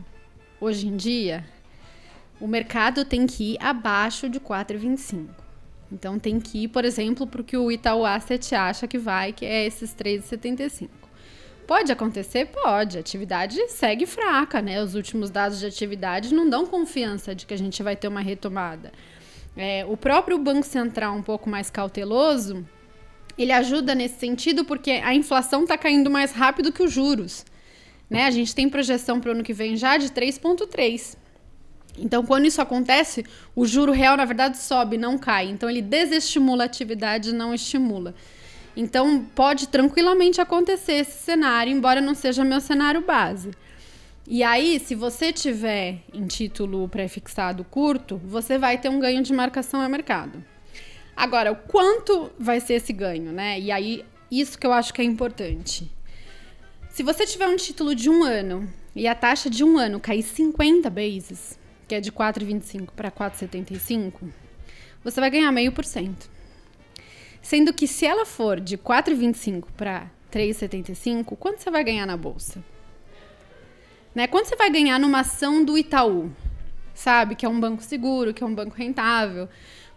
[0.60, 1.46] hoje em dia,
[2.40, 5.28] o mercado tem que ir abaixo de 4,25.
[5.92, 9.34] Então tem que ir, por exemplo, para o que o Itaú Asset acha que vai,
[9.34, 10.90] que é esses 3,75.
[11.66, 12.46] Pode acontecer?
[12.48, 12.98] Pode.
[12.98, 14.82] A atividade segue fraca, né?
[14.82, 18.22] Os últimos dados de atividade não dão confiança de que a gente vai ter uma
[18.22, 18.92] retomada.
[19.56, 22.66] É, o próprio Banco Central, um pouco mais cauteloso,
[23.44, 27.46] ele ajuda nesse sentido porque a inflação está caindo mais rápido que os juros.
[28.10, 28.26] Né?
[28.26, 31.16] A gente tem projeção para o ano que vem já de 3,3.
[31.98, 33.26] Então, quando isso acontece,
[33.56, 35.50] o juro real, na verdade, sobe, não cai.
[35.50, 38.16] Então, ele desestimula a atividade, não estimula.
[38.76, 43.52] Então, pode tranquilamente acontecer esse cenário, embora não seja meu cenário base.
[44.28, 49.34] E aí, se você tiver em título prefixado curto, você vai ter um ganho de
[49.34, 50.44] marcação a mercado.
[51.20, 53.60] Agora, o quanto vai ser esse ganho, né?
[53.60, 55.92] E aí, isso que eu acho que é importante.
[56.90, 60.24] Se você tiver um título de um ano e a taxa de um ano cair
[60.24, 64.14] 50 bases, que é de 4,25 para 4,75,
[65.04, 66.32] você vai ganhar meio por cento.
[67.42, 72.64] Sendo que se ela for de 4,25 para 3,75, quanto você vai ganhar na bolsa?
[74.16, 74.26] Né?
[74.26, 76.32] Quanto você vai ganhar numa ação do Itaú?
[76.94, 77.36] Sabe?
[77.36, 79.50] Que é um banco seguro, que é um banco rentável.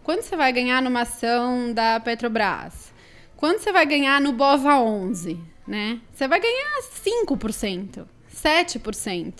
[0.03, 2.91] Quanto você vai ganhar numa ação da Petrobras?
[3.37, 5.99] Quanto você vai ganhar no Bova 11, né?
[6.13, 6.81] Você vai ganhar
[7.25, 9.33] 5%, 7%.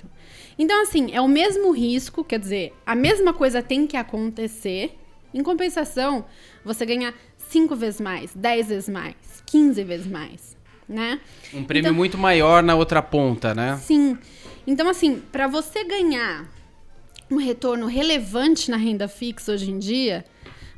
[0.58, 4.97] Então, assim, é o mesmo risco, quer dizer, a mesma coisa tem que acontecer.
[5.34, 6.26] Em compensação,
[6.63, 7.13] você ganha
[7.49, 10.56] 5 vezes mais, 10 vezes mais, 15 vezes mais,
[10.88, 11.19] né?
[11.54, 13.78] Um prêmio então, muito maior na outra ponta, né?
[13.84, 14.17] Sim.
[14.65, 16.49] Então, assim, para você ganhar
[17.30, 20.23] um retorno relevante na renda fixa hoje em dia,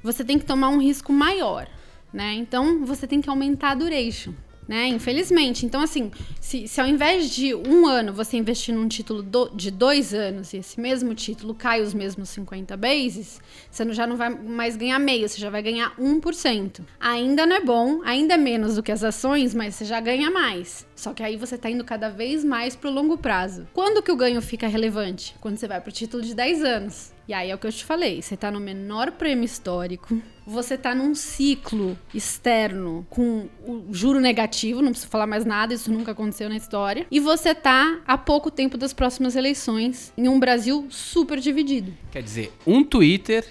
[0.06, 1.68] você tem que tomar um risco maior,
[2.14, 2.36] né?
[2.36, 4.34] Então você tem que aumentar a duration.
[4.68, 4.88] Né?
[4.88, 5.64] Infelizmente.
[5.64, 9.70] Então, assim, se, se ao invés de um ano você investir num título do, de
[9.70, 13.40] dois anos e esse mesmo título cai os mesmos 50 bases,
[13.70, 16.82] você já não vai mais ganhar meio, você já vai ganhar 1%.
[17.00, 20.32] Ainda não é bom, ainda é menos do que as ações, mas você já ganha
[20.32, 20.88] mais.
[20.96, 23.68] Só que aí você está indo cada vez mais para o longo prazo.
[23.72, 25.36] Quando que o ganho fica relevante?
[25.40, 27.15] Quando você vai para o título de 10 anos.
[27.28, 30.78] E aí é o que eu te falei, você tá no menor prêmio histórico, você
[30.78, 36.12] tá num ciclo externo com o juro negativo, não preciso falar mais nada, isso nunca
[36.12, 40.86] aconteceu na história, e você tá há pouco tempo das próximas eleições em um Brasil
[40.92, 41.92] super dividido.
[42.12, 43.44] Quer dizer, um Twitter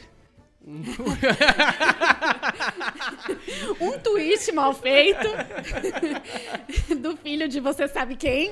[3.79, 5.29] um tweet mal feito
[7.01, 8.51] do filho de você sabe quem.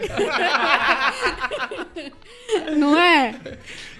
[2.76, 3.34] Não é?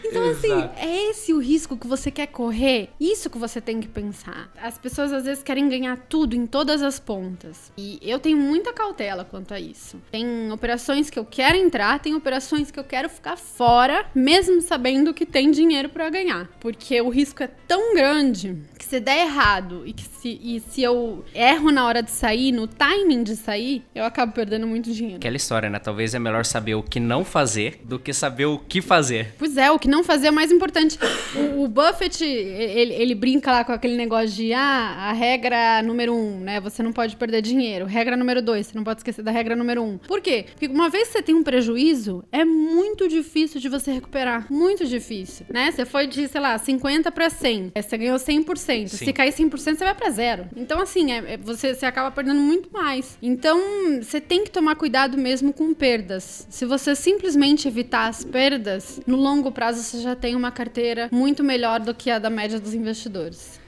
[0.05, 0.75] Então, assim, Exato.
[0.75, 2.91] assim, é esse o risco que você quer correr?
[3.01, 4.51] Isso que você tem que pensar.
[4.61, 7.73] As pessoas às vezes querem ganhar tudo em todas as pontas.
[7.77, 10.01] E eu tenho muita cautela quanto a isso.
[10.11, 15.15] Tem operações que eu quero entrar, tem operações que eu quero ficar fora, mesmo sabendo
[15.15, 16.49] que tem dinheiro para ganhar.
[16.61, 20.83] Porque o risco é tão grande que se der errado e que se, e se
[20.83, 25.17] eu erro na hora de sair, no timing de sair, eu acabo perdendo muito dinheiro.
[25.17, 25.79] Aquela história, né?
[25.79, 29.35] Talvez é melhor saber o que não fazer do que saber o que fazer.
[29.39, 30.99] Pois é, o que não fazer o mais importante.
[31.37, 36.15] O, o Buffett, ele, ele, brinca lá com aquele negócio de ah, a regra número
[36.15, 36.61] um, né?
[36.61, 37.85] Você não pode perder dinheiro.
[37.85, 39.99] Regra número dois, você não pode esquecer da regra número um.
[39.99, 40.47] Por quê?
[40.51, 44.51] Porque uma vez que você tem um prejuízo, é muito difícil de você recuperar.
[44.51, 45.71] Muito difícil, né?
[45.71, 47.73] Você foi de, sei lá, 50 para 100.
[47.77, 48.89] Você ganhou 100%.
[48.89, 49.05] Sim.
[49.05, 50.47] Se cair 100%, você vai para zero.
[50.57, 53.19] Então, assim, é, é, você, você acaba perdendo muito mais.
[53.21, 53.61] Então,
[54.01, 56.47] você tem que tomar cuidado mesmo com perdas.
[56.49, 61.43] Se você simplesmente evitar as perdas, no longo prazo você já tem uma carteira muito
[61.43, 63.61] melhor do que a da média dos investidores.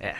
[0.00, 0.14] É.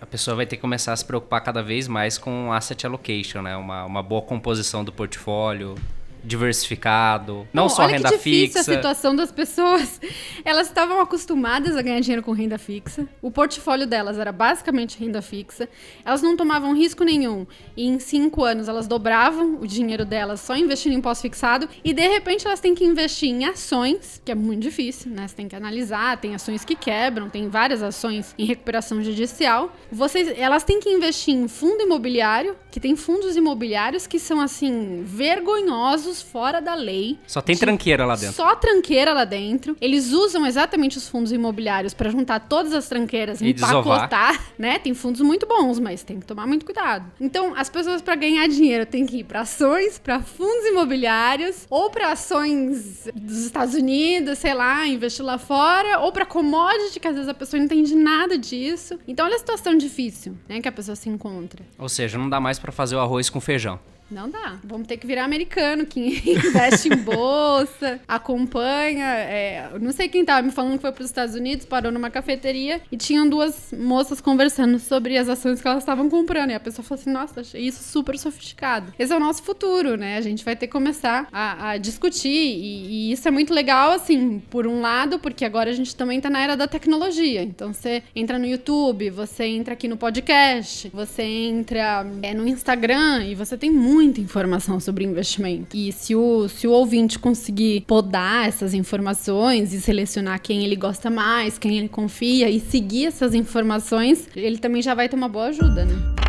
[0.00, 3.42] A pessoa vai ter que começar a se preocupar cada vez mais com asset allocation,
[3.42, 3.56] né?
[3.56, 5.74] Uma, uma boa composição do portfólio,
[6.24, 8.60] diversificado, não Bom, só olha renda que difícil fixa.
[8.60, 10.00] a situação das pessoas.
[10.44, 13.06] Elas estavam acostumadas a ganhar dinheiro com renda fixa.
[13.20, 15.68] O portfólio delas era basicamente renda fixa.
[16.04, 17.46] Elas não tomavam risco nenhum.
[17.76, 21.68] E em cinco anos elas dobravam o dinheiro delas só investindo em pós-fixado.
[21.84, 25.28] E de repente elas têm que investir em ações, que é muito difícil, né?
[25.28, 29.72] Você tem que analisar, tem ações que quebram, tem várias ações em recuperação judicial.
[29.90, 35.02] Vocês, elas têm que investir em fundo imobiliário, que tem fundos imobiliários que são assim
[35.04, 37.18] vergonhosos casos fora da lei.
[37.26, 38.34] Só tem tranqueira lá dentro.
[38.34, 39.76] Só tranqueira lá dentro.
[39.80, 44.78] Eles usam exatamente os fundos imobiliários para juntar todas as tranqueiras e empacotar, né?
[44.78, 47.10] Tem fundos muito bons, mas tem que tomar muito cuidado.
[47.20, 51.90] Então, as pessoas para ganhar dinheiro têm que ir para ações, para fundos imobiliários ou
[51.90, 57.14] para ações dos Estados Unidos, sei lá, investir lá fora, ou para commodity, que às
[57.14, 58.98] vezes a pessoa não entende nada disso.
[59.06, 61.64] Então, olha a situação difícil, né, que a pessoa se encontra.
[61.78, 63.78] Ou seja, não dá mais para fazer o arroz com feijão.
[64.10, 64.58] Não dá.
[64.64, 66.00] Vamos ter que virar americano que
[66.32, 69.04] investe em bolsa, acompanha.
[69.04, 72.10] É, não sei quem tava me falando que foi para os Estados Unidos, parou numa
[72.10, 76.50] cafeteria e tinham duas moças conversando sobre as ações que elas estavam comprando.
[76.50, 78.94] E a pessoa falou assim: Nossa, achei isso super sofisticado.
[78.98, 80.16] Esse é o nosso futuro, né?
[80.16, 82.28] A gente vai ter que começar a, a discutir.
[82.28, 86.20] E, e, isso é muito legal, assim, por um lado, porque agora a gente também
[86.20, 87.42] tá na era da tecnologia.
[87.42, 93.24] Então você entra no YouTube, você entra aqui no podcast, você entra é, no Instagram
[93.24, 95.76] e você tem muito muita informação sobre investimento.
[95.76, 101.10] E se o, se o ouvinte conseguir podar essas informações e selecionar quem ele gosta
[101.10, 105.46] mais, quem ele confia e seguir essas informações, ele também já vai ter uma boa
[105.46, 106.27] ajuda, né?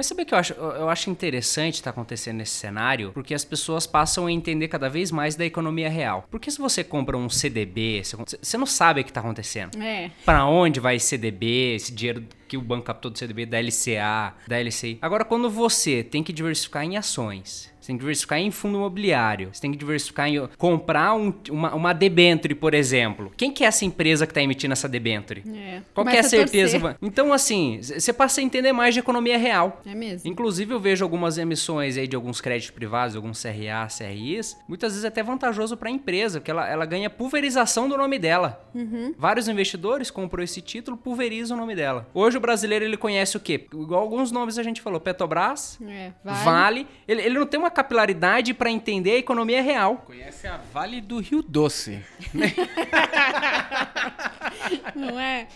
[0.00, 0.54] Mas sabe o que eu acho?
[0.54, 4.88] Eu acho interessante estar tá acontecendo nesse cenário, porque as pessoas passam a entender cada
[4.88, 6.26] vez mais da economia real.
[6.30, 9.76] Porque se você compra um CDB, você não sabe o que está acontecendo.
[9.76, 10.10] É.
[10.24, 14.34] Para onde vai esse CDB, esse dinheiro que o banco captou do CDB, da LCA,
[14.48, 14.98] da LCI.
[15.02, 19.50] Agora, quando você tem que diversificar em ações, você tem que diversificar em fundo imobiliário.
[19.52, 23.32] Você tem que diversificar em comprar um, uma, uma debenture, por exemplo.
[23.36, 25.42] Quem que é essa empresa que está emitindo essa debenture?
[25.54, 26.76] É, Qual que é a certeza?
[26.76, 29.80] A então, assim, você passa a entender mais de economia real.
[29.86, 30.30] É mesmo.
[30.30, 35.04] Inclusive, eu vejo algumas emissões aí de alguns créditos privados, alguns CRA, CRIs, muitas vezes
[35.04, 38.62] é até vantajoso para a empresa, porque ela, ela ganha pulverização do nome dela.
[38.74, 39.14] Uhum.
[39.16, 42.06] Vários investidores compram esse título, pulverizam o nome dela.
[42.12, 43.66] Hoje o brasileiro ele conhece o quê?
[43.72, 46.44] Igual alguns nomes a gente falou, Petrobras, é, vale.
[46.44, 46.86] vale.
[47.08, 49.98] Ele, ele não tem uma uma capilaridade para entender a economia real.
[49.98, 52.04] Conhece a Vale do Rio Doce.
[54.94, 55.46] Não é?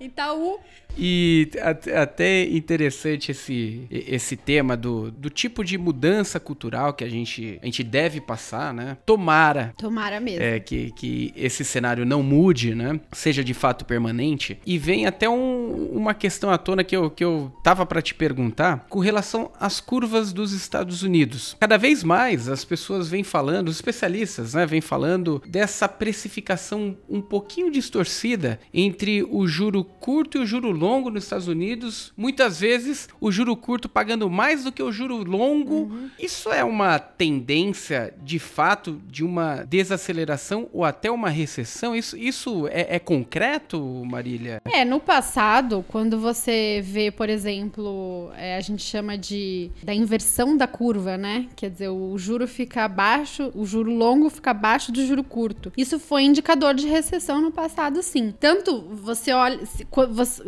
[0.00, 0.58] Itaú
[0.96, 1.50] e
[1.94, 7.66] até interessante esse, esse tema do, do tipo de mudança cultural que a gente, a
[7.66, 8.96] gente deve passar, né?
[9.04, 9.74] Tomara.
[9.76, 10.42] Tomara mesmo.
[10.42, 13.00] É, que, que esse cenário não mude, né?
[13.12, 14.58] Seja de fato permanente.
[14.66, 18.14] E vem até um, uma questão à tona que eu, que eu tava para te
[18.14, 21.56] perguntar com relação às curvas dos Estados Unidos.
[21.58, 24.66] Cada vez mais as pessoas vêm falando, os especialistas, né?
[24.66, 31.10] Vêm falando dessa precificação um pouquinho distorcida entre o juro curto e o juro longo
[31.10, 35.82] nos Estados Unidos, muitas vezes o juro curto pagando mais do que o juro longo.
[35.82, 36.10] Uhum.
[36.18, 41.94] Isso é uma tendência de fato de uma desaceleração ou até uma recessão?
[41.94, 44.62] Isso, isso é, é concreto, Marília?
[44.64, 50.56] É, no passado, quando você vê, por exemplo, é, a gente chama de da inversão
[50.56, 51.46] da curva, né?
[51.54, 55.72] Quer dizer, o juro fica abaixo, o juro longo fica abaixo do juro curto.
[55.76, 58.32] Isso foi indicador de recessão no passado, sim.
[58.38, 59.86] Tanto você olha, se,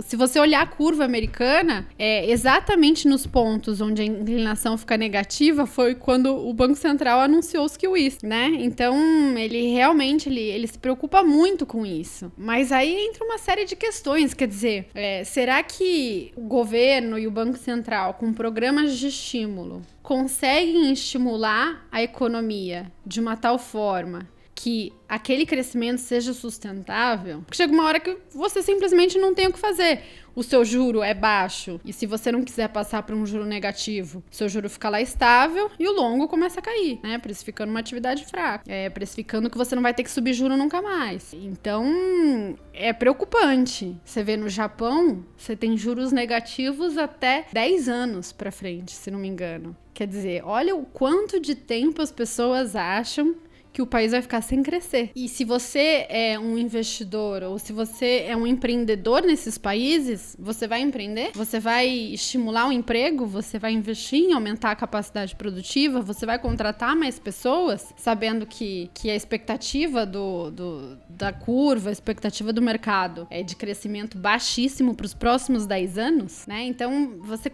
[0.03, 5.67] se você olhar a curva americana, é, exatamente nos pontos onde a inclinação fica negativa
[5.67, 8.53] foi quando o Banco Central anunciou os QIs, né?
[8.61, 8.97] Então,
[9.37, 12.31] ele realmente ele, ele se preocupa muito com isso.
[12.37, 17.27] Mas aí entra uma série de questões, quer dizer, é, será que o governo e
[17.27, 24.29] o Banco Central, com programas de estímulo, conseguem estimular a economia de uma tal forma
[24.55, 29.53] que aquele crescimento seja sustentável, porque chega uma hora que você simplesmente não tem o
[29.53, 30.03] que fazer
[30.35, 34.23] o seu juro é baixo e se você não quiser passar para um juro negativo,
[34.31, 37.19] seu juro fica lá estável e o longo começa a cair, né?
[37.19, 38.65] Precificando uma atividade fraca.
[38.67, 41.33] É, precificando que você não vai ter que subir juro nunca mais.
[41.35, 43.97] Então, é preocupante.
[44.05, 49.19] Você vê no Japão, você tem juros negativos até 10 anos para frente, se não
[49.19, 49.77] me engano.
[49.93, 53.37] Quer dizer, olha o quanto de tempo as pessoas acham
[53.73, 55.11] que o país vai ficar sem crescer.
[55.15, 60.67] E se você é um investidor ou se você é um empreendedor nesses países, você
[60.67, 61.31] vai empreender?
[61.35, 63.27] Você vai estimular o emprego?
[63.27, 66.01] Você vai investir em aumentar a capacidade produtiva?
[66.01, 71.93] Você vai contratar mais pessoas, sabendo que, que a expectativa do, do da curva, a
[71.93, 76.65] expectativa do mercado é de crescimento baixíssimo para os próximos 10 anos, né?
[76.65, 77.51] Então, você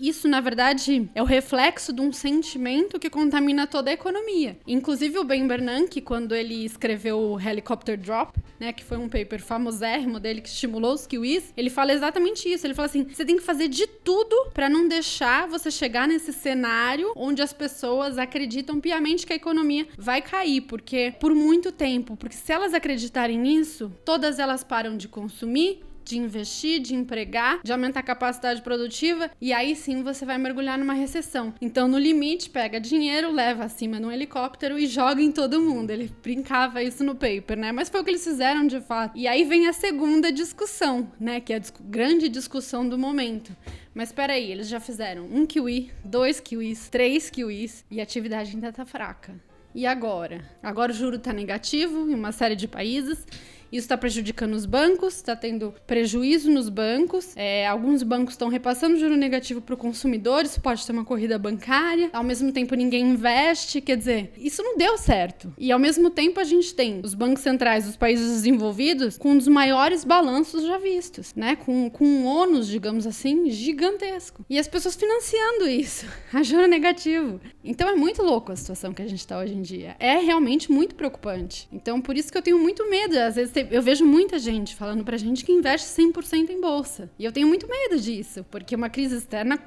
[0.00, 4.56] isso na verdade é o reflexo de um sentimento que contamina toda a economia.
[4.66, 9.42] Inclusive o Ben Bernanke, quando ele escreveu o Helicopter Drop, né, que foi um paper
[9.42, 12.64] famosérrimo dele que estimulou os kiwis, ele fala exatamente isso.
[12.64, 16.32] Ele fala assim: você tem que fazer de tudo para não deixar você chegar nesse
[16.32, 22.16] cenário onde as pessoas acreditam piamente que a economia vai cair, porque por muito tempo,
[22.16, 27.72] porque se elas acreditarem nisso, todas elas param de consumir, de investir, de empregar, de
[27.72, 31.52] aumentar a capacidade produtiva e aí sim você vai mergulhar numa recessão.
[31.60, 35.90] Então, no limite, pega dinheiro, leva acima num helicóptero e joga em todo mundo.
[35.90, 37.72] Ele brincava isso no paper, né?
[37.72, 39.16] Mas foi o que eles fizeram de fato.
[39.16, 41.40] E aí vem a segunda discussão, né?
[41.40, 43.54] Que é a dis grande discussão do momento.
[43.94, 48.72] Mas peraí, eles já fizeram um kiwi, dois kiwis, três kiwis e a atividade ainda
[48.72, 49.34] tá fraca.
[49.74, 50.42] E agora?
[50.62, 53.26] Agora o juro está negativo em uma série de países
[53.70, 57.32] isso está prejudicando os bancos, está tendo prejuízo nos bancos.
[57.36, 61.38] É, alguns bancos estão repassando juro negativo para o consumidor, isso pode ter uma corrida
[61.38, 62.10] bancária.
[62.12, 63.80] Ao mesmo tempo, ninguém investe.
[63.80, 65.52] Quer dizer, isso não deu certo.
[65.58, 69.38] E ao mesmo tempo, a gente tem os bancos centrais dos países desenvolvidos com um
[69.38, 71.56] dos maiores balanços já vistos, né?
[71.56, 74.44] Com, com um ônus, digamos assim, gigantesco.
[74.48, 77.40] E as pessoas financiando isso, a juro negativo.
[77.62, 79.96] Então é muito louco a situação que a gente está hoje em dia.
[79.98, 81.68] É realmente muito preocupante.
[81.72, 83.18] Então, por isso que eu tenho muito medo.
[83.18, 87.10] Às vezes, eu vejo muita gente falando pra gente que investe 100% em bolsa.
[87.18, 89.58] E eu tenho muito medo disso, porque uma crise externa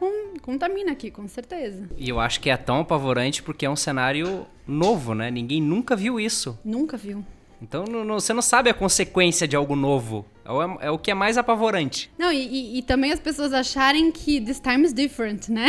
[0.42, 1.90] contamina aqui, com certeza.
[1.98, 5.30] E eu acho que é tão apavorante porque é um cenário novo, né?
[5.32, 6.58] Ninguém nunca viu isso.
[6.64, 7.24] Nunca viu.
[7.62, 10.26] Então não, não, você não sabe a consequência de algo novo.
[10.44, 12.12] É, é o que é mais apavorante.
[12.18, 15.68] Não, e, e, e, também as pessoas acharem que this time is different, né?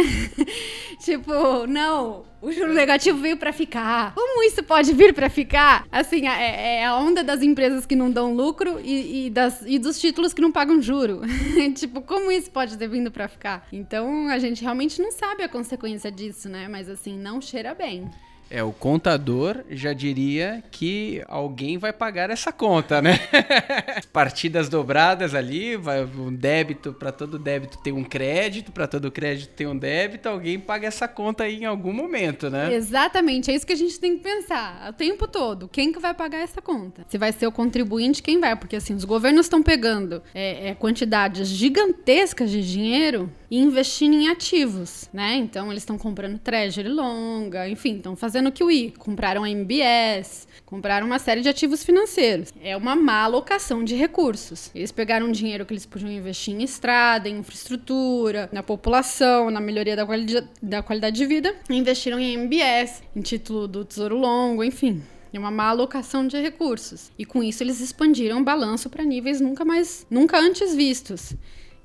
[1.04, 4.14] tipo, não, o juro negativo veio para ficar.
[4.14, 5.86] Como isso pode vir para ficar?
[5.92, 9.78] Assim, é, é, a onda das empresas que não dão lucro e, e, das, e
[9.78, 11.20] dos títulos que não pagam juro.
[11.76, 13.68] tipo, como isso pode ter vindo para ficar?
[13.70, 16.66] Então, a gente realmente não sabe a consequência disso, né?
[16.68, 18.10] Mas assim, não cheira bem.
[18.54, 23.18] É, o contador já diria que alguém vai pagar essa conta, né?
[24.12, 29.54] Partidas dobradas ali, vai um débito, para todo débito tem um crédito, para todo crédito
[29.54, 32.74] tem um débito, alguém paga essa conta aí em algum momento, né?
[32.74, 35.66] Exatamente, é isso que a gente tem que pensar o tempo todo.
[35.66, 37.06] Quem que vai pagar essa conta?
[37.08, 38.54] Se vai ser o contribuinte, quem vai?
[38.54, 44.28] Porque assim, os governos estão pegando é, é, quantidades gigantescas de dinheiro e investindo em
[44.28, 45.34] ativos, né?
[45.34, 51.18] Então eles estão comprando treasury longa, enfim, estão fazendo o QI, compraram MBS, compraram uma
[51.18, 52.50] série de ativos financeiros.
[52.62, 54.70] É uma má alocação de recursos.
[54.74, 59.96] Eles pegaram dinheiro que eles podiam investir em estrada, em infraestrutura, na população, na melhoria
[59.96, 64.64] da, quali da qualidade de vida, e investiram em MBS, em título do Tesouro Longo,
[64.64, 65.02] enfim.
[65.30, 67.10] É uma má alocação de recursos.
[67.18, 71.34] E com isso eles expandiram o balanço para níveis nunca mais, nunca antes vistos.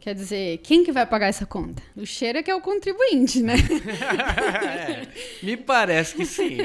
[0.07, 1.83] Quer dizer, quem que vai pagar essa conta?
[1.93, 3.55] O cheiro é que é o contribuinte, né?
[4.87, 6.59] é, me parece que sim.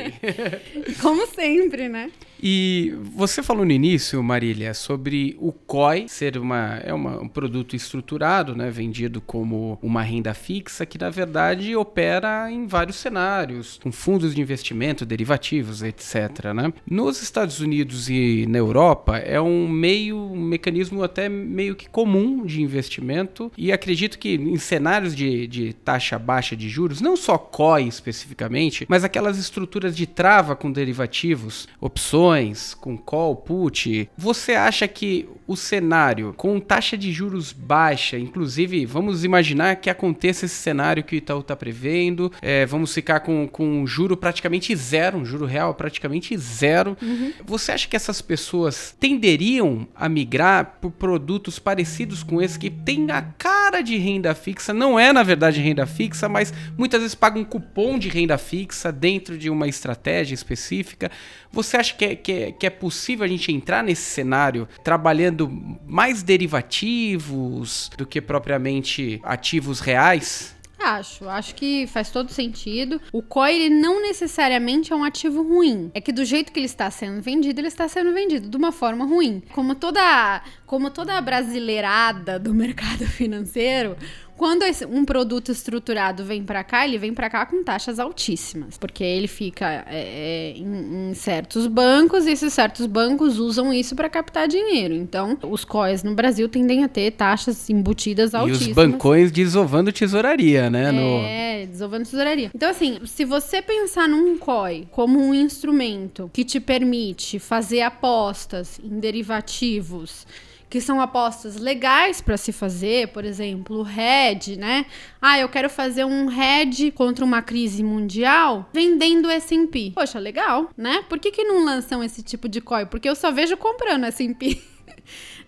[1.03, 2.13] Como sempre, né?
[2.43, 7.77] E você falou no início, Marília, sobre o COI ser uma, é uma, um produto
[7.77, 13.93] estruturado, né, vendido como uma renda fixa, que na verdade opera em vários cenários, com
[13.93, 16.53] fundos de investimento, derivativos, etc.
[16.53, 16.73] Né?
[16.85, 22.45] Nos Estados Unidos e na Europa é um meio, um mecanismo até meio que comum
[22.45, 27.39] de investimento, e acredito que em cenários de, de taxa baixa de juros, não só
[27.39, 34.53] COI especificamente, mas aquelas estruturas de trava com derivativos, opções, opções, com call, put, você
[34.53, 40.55] acha que o cenário com taxa de juros baixa, inclusive vamos imaginar que aconteça esse
[40.55, 45.19] cenário que o Itaú está prevendo, é, vamos ficar com, com um juro praticamente zero,
[45.19, 46.97] um juro real praticamente zero.
[47.03, 47.33] Uhum.
[47.45, 53.11] Você acha que essas pessoas tenderiam a migrar por produtos parecidos com esse que tem
[53.11, 57.43] a cara de renda fixa, não é na verdade renda fixa, mas muitas vezes pagam
[57.43, 61.11] um cupom de renda fixa dentro de uma estratégia específica.
[61.51, 65.51] Você acha que, é, que, é, que é possível a gente entrar nesse cenário trabalhando
[65.87, 70.55] mais derivativos do que propriamente ativos reais?
[70.83, 73.01] Acho, acho que faz todo sentido.
[73.13, 75.93] O COI ele não necessariamente é um ativo ruim.
[75.95, 78.73] É que do jeito que ele está sendo vendido, ele está sendo vendido de uma
[78.73, 79.43] forma ruim.
[79.53, 83.97] Como toda, como toda brasileirada do mercado financeiro,
[84.37, 89.05] quando um produto estruturado vem para cá, ele vem para cá com taxas altíssimas, porque
[89.05, 94.09] ele fica é, é, em, em, certos bancos e esses certos bancos usam isso para
[94.09, 94.95] captar dinheiro.
[94.95, 98.67] Então, os COIs no Brasil tendem a ter taxas embutidas altíssimas.
[98.67, 100.89] E os bancões desovando tesouraria, né?
[100.89, 101.71] É, no...
[101.71, 102.51] desovando tesouraria.
[102.55, 108.81] Então, assim, se você pensar num COI como um instrumento que te permite fazer apostas
[108.83, 110.27] em derivativos
[110.73, 114.87] que são apostas legais para se fazer, por exemplo, hedge, né?
[115.21, 119.93] Ah, eu quero fazer um hedge contra uma crise mundial vendendo S&P.
[119.95, 121.05] Poxa, legal, né?
[121.11, 122.87] Por que, que não lançam esse tipo de coin?
[122.87, 124.63] Porque eu só vejo comprando S&P.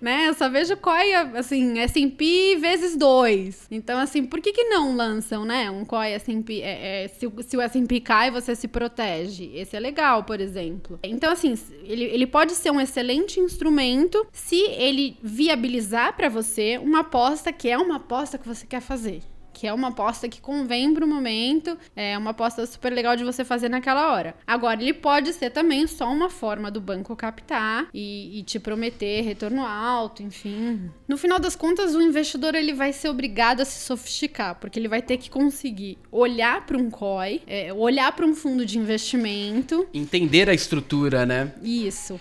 [0.05, 0.29] né?
[0.29, 3.67] Eu só vejo COI, assim, S&P vezes dois.
[3.71, 5.71] Então, assim, por que que não lançam, né?
[5.71, 9.51] Um COI S&P, é, é, se, se, o S&P cai, você se protege.
[9.55, 11.01] Esse é legal, por exemplo.
[11.03, 17.01] Então, assim, ele, ele pode ser um excelente instrumento se ele viabilizar para você uma
[17.01, 19.23] aposta que é uma aposta que você quer fazer
[19.55, 23.45] que é uma aposta que convém pro momento, é uma aposta super legal de você
[23.45, 24.35] fazer naquela hora.
[24.47, 29.23] Agora, ele pode ser também só uma forma do banco captar e, e te prometer
[29.23, 30.91] retorno alto, enfim.
[31.07, 34.89] No final das contas, o investidor ele vai ser obrigado a se sofisticar, porque ele
[34.89, 39.87] vai ter que conseguir olhar para um COI, é, olhar para um fundo de investimento,
[39.95, 41.53] entender a estrutura, né?
[41.63, 42.21] Isso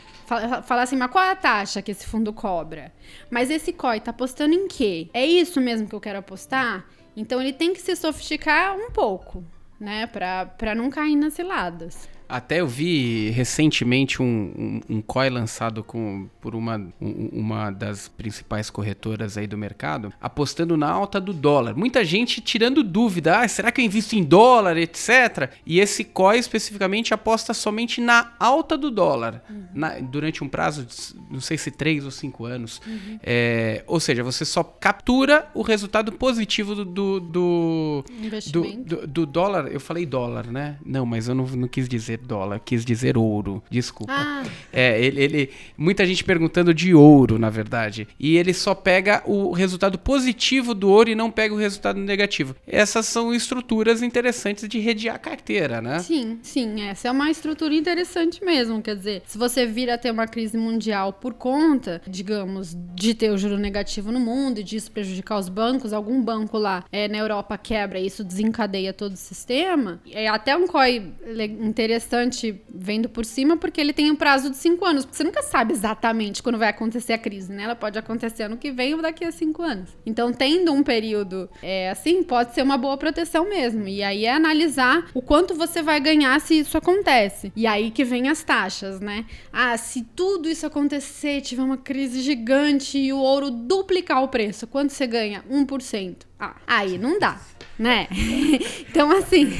[0.63, 2.91] falar assim, mas qual é a taxa que esse fundo cobra?
[3.29, 5.09] Mas esse COI tá apostando em quê?
[5.13, 6.85] É isso mesmo que eu quero apostar?
[7.15, 9.43] Então ele tem que se sofisticar um pouco,
[9.79, 10.07] né?
[10.07, 12.09] Para não cair nas ciladas.
[12.33, 18.07] Até eu vi recentemente um, um, um COI lançado com, por uma, um, uma das
[18.07, 21.75] principais corretoras aí do mercado, apostando na alta do dólar.
[21.75, 25.51] Muita gente tirando dúvida, ah, será que eu invisto em dólar, etc.
[25.63, 29.65] E esse COI especificamente aposta somente na alta do dólar, uhum.
[29.71, 30.95] na, durante um prazo de,
[31.29, 32.81] não sei se três ou cinco anos.
[32.87, 33.19] Uhum.
[33.21, 38.03] É, ou seja, você só captura o resultado positivo do, do, do,
[38.51, 39.67] do, do dólar.
[39.67, 40.79] Eu falei dólar, né?
[40.83, 44.13] Não, mas eu não, não quis dizer dólar, quis dizer ouro, desculpa.
[44.13, 44.43] Ah.
[44.71, 48.07] É, ele, ele, muita gente perguntando de ouro, na verdade.
[48.19, 52.55] E ele só pega o resultado positivo do ouro e não pega o resultado negativo.
[52.67, 55.99] Essas são estruturas interessantes de redear a carteira, né?
[55.99, 58.81] Sim, sim, essa é uma estrutura interessante mesmo.
[58.81, 63.31] Quer dizer, se você vir a ter uma crise mundial por conta, digamos, de ter
[63.31, 67.17] o juro negativo no mundo e disso prejudicar os bancos, algum banco lá é, na
[67.17, 71.13] Europa quebra e isso desencadeia todo o sistema, é até um COI
[71.61, 75.07] interessante bastante vendo por cima, porque ele tem um prazo de cinco anos.
[75.09, 77.63] Você nunca sabe exatamente quando vai acontecer a crise, né?
[77.63, 79.89] Ela pode acontecer ano que vem ou daqui a cinco anos.
[80.05, 83.87] Então, tendo um período é, assim, pode ser uma boa proteção mesmo.
[83.87, 87.53] E aí é analisar o quanto você vai ganhar se isso acontece.
[87.55, 89.25] E aí que vem as taxas, né?
[89.51, 94.67] Ah, se tudo isso acontecer, tiver uma crise gigante e o ouro duplicar o preço,
[94.67, 95.43] quanto você ganha?
[95.49, 96.17] 1%.
[96.37, 97.39] Ah, aí não dá
[97.77, 98.07] né?
[98.89, 99.51] então, assim,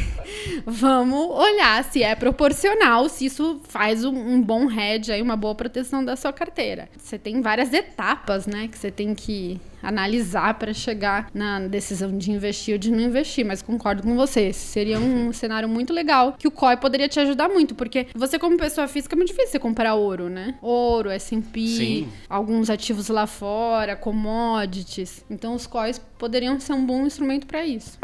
[0.66, 5.56] vamos olhar se é proporcional, se isso faz um, um, bom hedge aí, uma boa
[5.56, 6.90] proteção da sua carteira.
[6.98, 12.32] Você tem várias etapas, né, que você tem que analisar para chegar na decisão de
[12.32, 16.48] investir ou de não investir, mas concordo com você, seria um cenário muito legal que
[16.48, 19.60] o COI poderia te ajudar muito, porque você como pessoa física é muito difícil você
[19.60, 20.56] comprar ouro, né?
[20.62, 25.26] Ouro, S&P, alguns ativos lá fora, commodities.
[25.30, 28.00] Então os COIs poderiam ser um bom instrumento para isso.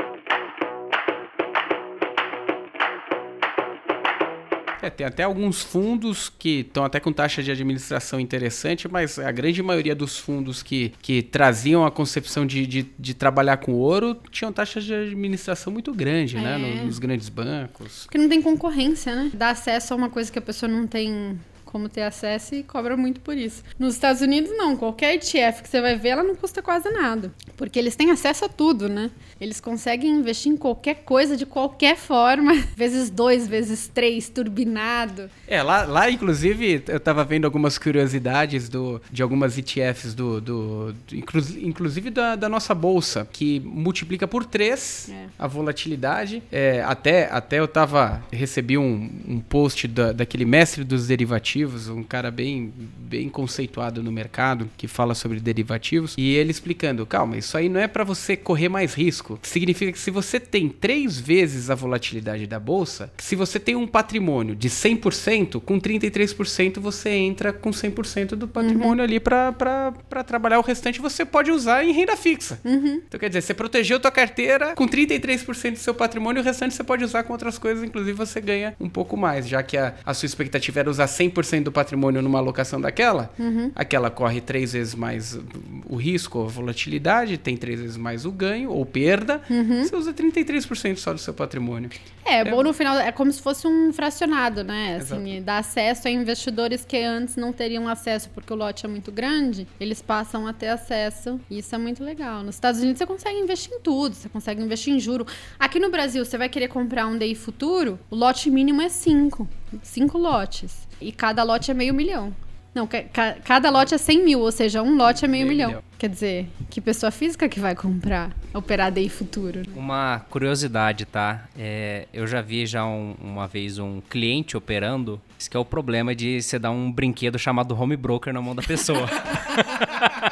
[4.81, 9.31] É, tem até alguns fundos que estão até com taxa de administração interessante, mas a
[9.31, 14.17] grande maioria dos fundos que, que traziam a concepção de, de, de trabalhar com ouro
[14.31, 16.57] tinham taxa de administração muito grande, né, é.
[16.57, 16.83] né?
[16.83, 18.03] Nos grandes bancos.
[18.05, 19.31] Porque não tem concorrência, né?
[19.33, 21.37] Dá acesso a uma coisa que a pessoa não tem
[21.69, 23.63] como ter acesso e cobra muito por isso.
[23.77, 24.75] Nos Estados Unidos, não.
[24.75, 27.31] Qualquer ETF que você vai ver, ela não custa quase nada.
[27.55, 29.11] Porque eles têm acesso a tudo, né?
[29.39, 32.55] Eles conseguem investir em qualquer coisa, de qualquer forma.
[32.75, 35.29] Vezes dois, vezes três, turbinado.
[35.47, 40.41] É, lá, lá inclusive, eu tava vendo algumas curiosidades do, de algumas ETFs do.
[40.41, 41.15] do, do
[41.61, 45.27] inclusive da, da, nossa bolsa, que multiplica por três é.
[45.37, 46.41] a volatilidade.
[46.51, 48.23] É, até, até eu tava.
[48.31, 54.01] Recebi um, um post da, daquele mestre dos derivativos derivativos, um cara bem, bem conceituado
[54.01, 58.03] no mercado que fala sobre derivativos, e ele explicando: calma, isso aí não é para
[58.03, 59.39] você correr mais risco.
[59.43, 63.87] Significa que se você tem três vezes a volatilidade da bolsa, se você tem um
[63.87, 69.09] patrimônio de 100%, com 33% você entra com 100% do patrimônio uhum.
[69.09, 72.59] ali para trabalhar o restante, você pode usar em renda fixa.
[72.63, 73.01] Uhum.
[73.07, 76.83] Então quer dizer, você protegeu tua carteira com 33% do seu patrimônio, o restante você
[76.83, 80.13] pode usar com outras coisas, inclusive você ganha um pouco mais, já que a, a
[80.13, 83.71] sua expectativa era usar 100% do patrimônio numa alocação daquela, uhum.
[83.75, 85.39] aquela corre três vezes mais
[85.87, 89.83] o risco, a volatilidade, tem três vezes mais o ganho ou perda, uhum.
[89.83, 91.89] você usa 33% só do seu patrimônio.
[92.25, 94.97] É, é, bom no final, é como se fosse um fracionado, né?
[94.97, 99.11] Assim, dá acesso a investidores que antes não teriam acesso porque o lote é muito
[99.11, 101.39] grande, eles passam a ter acesso.
[101.49, 102.43] Isso é muito legal.
[102.43, 105.25] Nos Estados Unidos você consegue investir em tudo, você consegue investir em juro.
[105.57, 109.47] Aqui no Brasil, você vai querer comprar um DI futuro, o lote mínimo é 5.
[109.81, 110.87] 5 lotes.
[110.99, 112.33] E cada lote é meio milhão.
[112.73, 113.03] Não, ca
[113.43, 115.69] cada lote é 100 mil, ou seja, um lote é meio, meio milhão.
[115.69, 115.83] milhão.
[115.97, 119.63] Quer dizer, que pessoa física que vai comprar, operar DI futuro?
[119.75, 121.45] Uma curiosidade, tá?
[121.57, 125.19] É, eu já vi já um, uma vez um cliente operando.
[125.37, 128.55] Isso que é o problema de você dar um brinquedo chamado home broker na mão
[128.55, 129.09] da pessoa.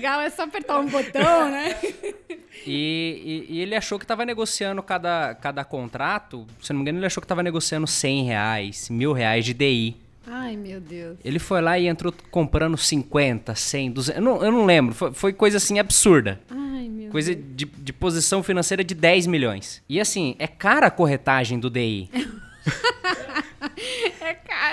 [0.00, 1.76] Legal, é só apertar um botão, né?
[2.66, 6.98] E, e, e, ele achou que estava negociando cada, cada contrato, se não me engano,
[6.98, 9.96] ele achou que estava negociando 100 reais, mil reais de DI.
[10.26, 11.16] Ai, meu Deus.
[11.24, 14.16] Ele foi lá e entrou comprando 50, 100, 200.
[14.18, 14.94] Eu não, eu não lembro.
[14.94, 16.38] Foi, foi coisa assim absurda.
[16.50, 17.46] Ai, meu coisa Deus.
[17.56, 19.82] De, de posição financeira de 10 milhões.
[19.88, 22.10] E assim, é cara a corretagem do DI.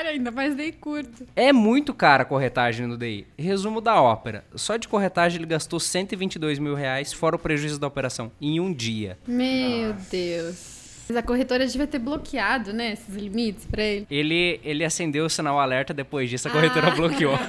[0.09, 1.25] ainda mais DI curto.
[1.35, 3.27] É muito cara a corretagem do DI.
[3.37, 4.43] Resumo da ópera.
[4.55, 8.73] Só de corretagem ele gastou 122 mil reais, fora o prejuízo da operação, em um
[8.73, 9.17] dia.
[9.27, 10.07] Meu Nossa.
[10.11, 10.77] Deus.
[11.09, 14.07] Mas a corretora devia ter bloqueado, né, esses limites para ele.
[14.11, 16.91] Ele, ele acendeu o sinal alerta, depois disso a corretora ah.
[16.95, 17.39] bloqueou.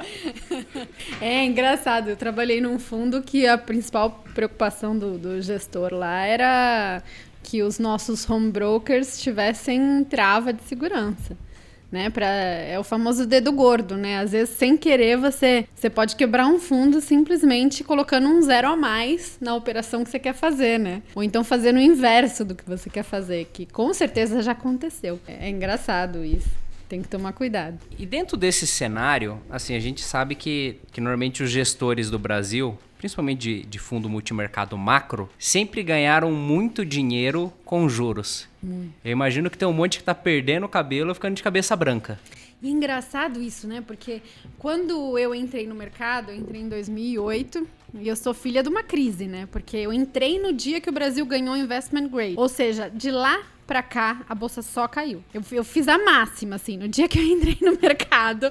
[1.20, 7.02] é engraçado, eu trabalhei num fundo que a principal preocupação do, do gestor lá era
[7.44, 11.36] que os nossos home brokers tivessem trava de segurança
[11.94, 12.10] né?
[12.10, 14.18] Pra, é o famoso dedo gordo, né?
[14.18, 18.76] Às vezes, sem querer, você, você pode quebrar um fundo simplesmente colocando um zero a
[18.76, 21.02] mais na operação que você quer fazer, né?
[21.14, 25.20] Ou então fazendo o inverso do que você quer fazer, que com certeza já aconteceu.
[25.28, 26.63] É, é engraçado isso.
[26.88, 27.78] Tem que tomar cuidado.
[27.98, 32.78] E dentro desse cenário, assim, a gente sabe que, que normalmente os gestores do Brasil
[33.04, 38.48] principalmente de, de fundo multimercado macro, sempre ganharam muito dinheiro com juros.
[38.64, 38.88] Hum.
[39.04, 42.18] Eu imagino que tem um monte que está perdendo o cabelo ficando de cabeça branca.
[42.62, 43.84] E é engraçado isso, né?
[43.86, 44.22] Porque
[44.58, 47.68] quando eu entrei no mercado, eu entrei em 2008,
[48.00, 49.46] e eu sou filha de uma crise, né?
[49.52, 52.34] Porque eu entrei no dia que o Brasil ganhou investment grade.
[52.38, 55.22] Ou seja, de lá pra cá, a bolsa só caiu.
[55.32, 56.76] Eu, eu fiz a máxima, assim.
[56.76, 58.50] No dia que eu entrei no mercado,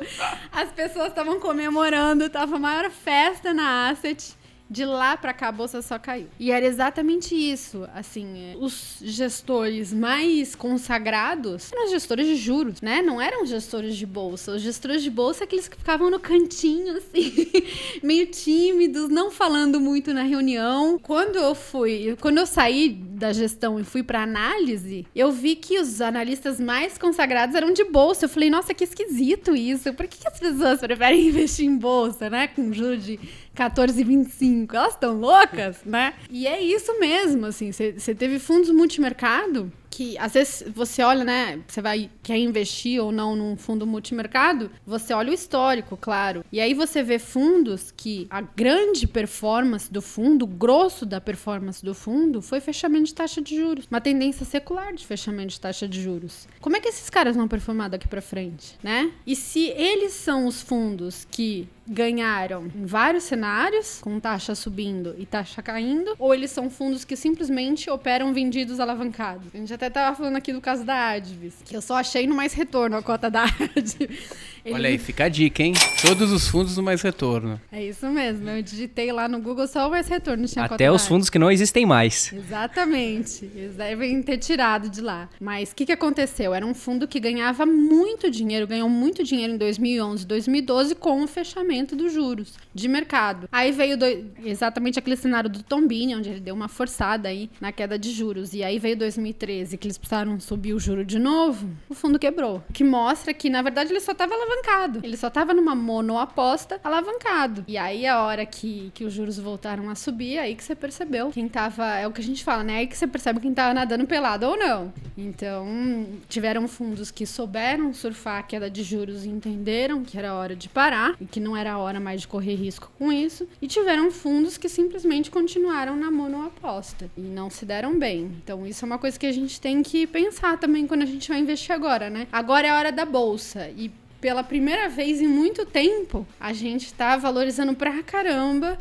[0.51, 4.35] as pessoas estavam comemorando, tava a maior festa na Asset
[4.73, 6.27] de lá para cá a bolsa só caiu.
[6.39, 7.87] E era exatamente isso.
[7.93, 13.01] Assim, os gestores mais consagrados eram os gestores de juros, né?
[13.03, 14.53] Não eram gestores de bolsa.
[14.53, 17.31] Os gestores de bolsa, aqueles que ficavam no cantinho, assim,
[18.01, 20.97] meio tímidos, não falando muito na reunião.
[20.97, 25.79] Quando eu fui, quando eu saí da gestão e fui para análise, eu vi que
[25.79, 28.25] os analistas mais consagrados eram de bolsa.
[28.25, 29.93] Eu falei, nossa, que esquisito isso.
[29.93, 32.47] Por que, que as pessoas preferem investir em bolsa, né?
[32.47, 33.19] Com juros de
[33.55, 34.73] 14,25.
[34.73, 36.13] Elas estão loucas, né?
[36.29, 37.71] E é isso mesmo, assim.
[37.71, 41.61] Você teve fundos multimercado que às vezes você olha, né?
[41.67, 46.43] Você vai quer investir ou não num fundo multimercado, você olha o histórico, claro.
[46.51, 51.85] E aí você vê fundos que a grande performance do fundo, o grosso da performance
[51.85, 53.85] do fundo, foi fechamento de taxa de juros.
[53.89, 56.47] Uma tendência secular de fechamento de taxa de juros.
[56.59, 59.11] Como é que esses caras vão performar daqui para frente, né?
[59.27, 65.25] E se eles são os fundos que ganharam em vários cenários, com taxa subindo e
[65.25, 69.47] taxa caindo, ou eles são fundos que simplesmente operam vendidos alavancados.
[69.53, 72.35] A gente até tava falando aqui do caso da Advis, que eu só achei no
[72.35, 73.43] mais retorno a cota da
[73.75, 74.52] Advis.
[74.65, 74.75] Ele...
[74.75, 75.73] Olha aí, fica a dica, hein?
[76.01, 77.59] Todos os fundos no mais retorno.
[77.71, 78.49] É isso mesmo.
[78.49, 80.45] Eu digitei lá no Google só o mais retorno.
[80.47, 82.31] Tinha Até os fundos que não existem mais.
[82.31, 83.49] Exatamente.
[83.55, 85.29] Eles devem ter tirado de lá.
[85.39, 86.53] Mas o que, que aconteceu?
[86.53, 91.27] Era um fundo que ganhava muito dinheiro, ganhou muito dinheiro em 2011, 2012 com o
[91.27, 93.47] fechamento dos juros de mercado.
[93.51, 94.05] Aí veio do,
[94.45, 98.53] exatamente aquele cenário do Tombini, onde ele deu uma forçada aí na queda de juros.
[98.53, 102.63] E aí veio 2013, que eles precisaram subir o juro de novo, o fundo quebrou.
[102.69, 104.99] O que mostra que, na verdade, ele só estava alavancado.
[105.03, 107.63] Ele só estava numa monoaposta alavancado.
[107.67, 111.29] E aí, a hora que, que os juros voltaram a subir, aí que você percebeu
[111.31, 111.85] quem tava.
[111.95, 112.77] É o que a gente fala, né?
[112.77, 114.93] Aí que você percebe quem tava nadando pelado ou não.
[115.17, 120.55] Então, tiveram fundos que souberam surfar a queda de juros e entenderam que era hora
[120.55, 123.47] de parar e que não era hora mais de correr risco com isso.
[123.61, 128.31] E tiveram fundos que simplesmente continuaram na monoaposta e não se deram bem.
[128.43, 131.29] Então, isso é uma coisa que a gente tem que pensar também quando a gente
[131.29, 132.27] vai investir agora, né?
[132.31, 133.69] Agora é a hora da bolsa.
[133.69, 133.91] E
[134.23, 138.77] pela primeira vez em muito tempo, a gente está valorizando pra caramba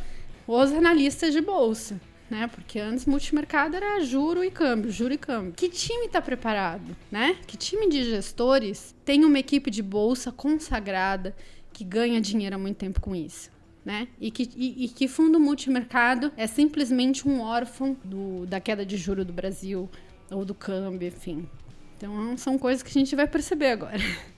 [0.47, 2.01] os analistas de bolsa.
[2.31, 2.47] Né?
[2.47, 5.53] Porque antes multimercado era juro e câmbio, juro e câmbio.
[5.53, 7.37] Que time está preparado, né?
[7.45, 11.35] Que time de gestores tem uma equipe de bolsa consagrada
[11.73, 13.51] que ganha dinheiro há muito tempo com isso?
[13.85, 14.07] Né?
[14.21, 18.97] E, que, e, e que fundo multimercado é simplesmente um órfão do, da queda de
[18.97, 19.91] juro do Brasil
[20.31, 21.49] ou do câmbio, enfim.
[21.97, 23.99] Então são coisas que a gente vai perceber agora.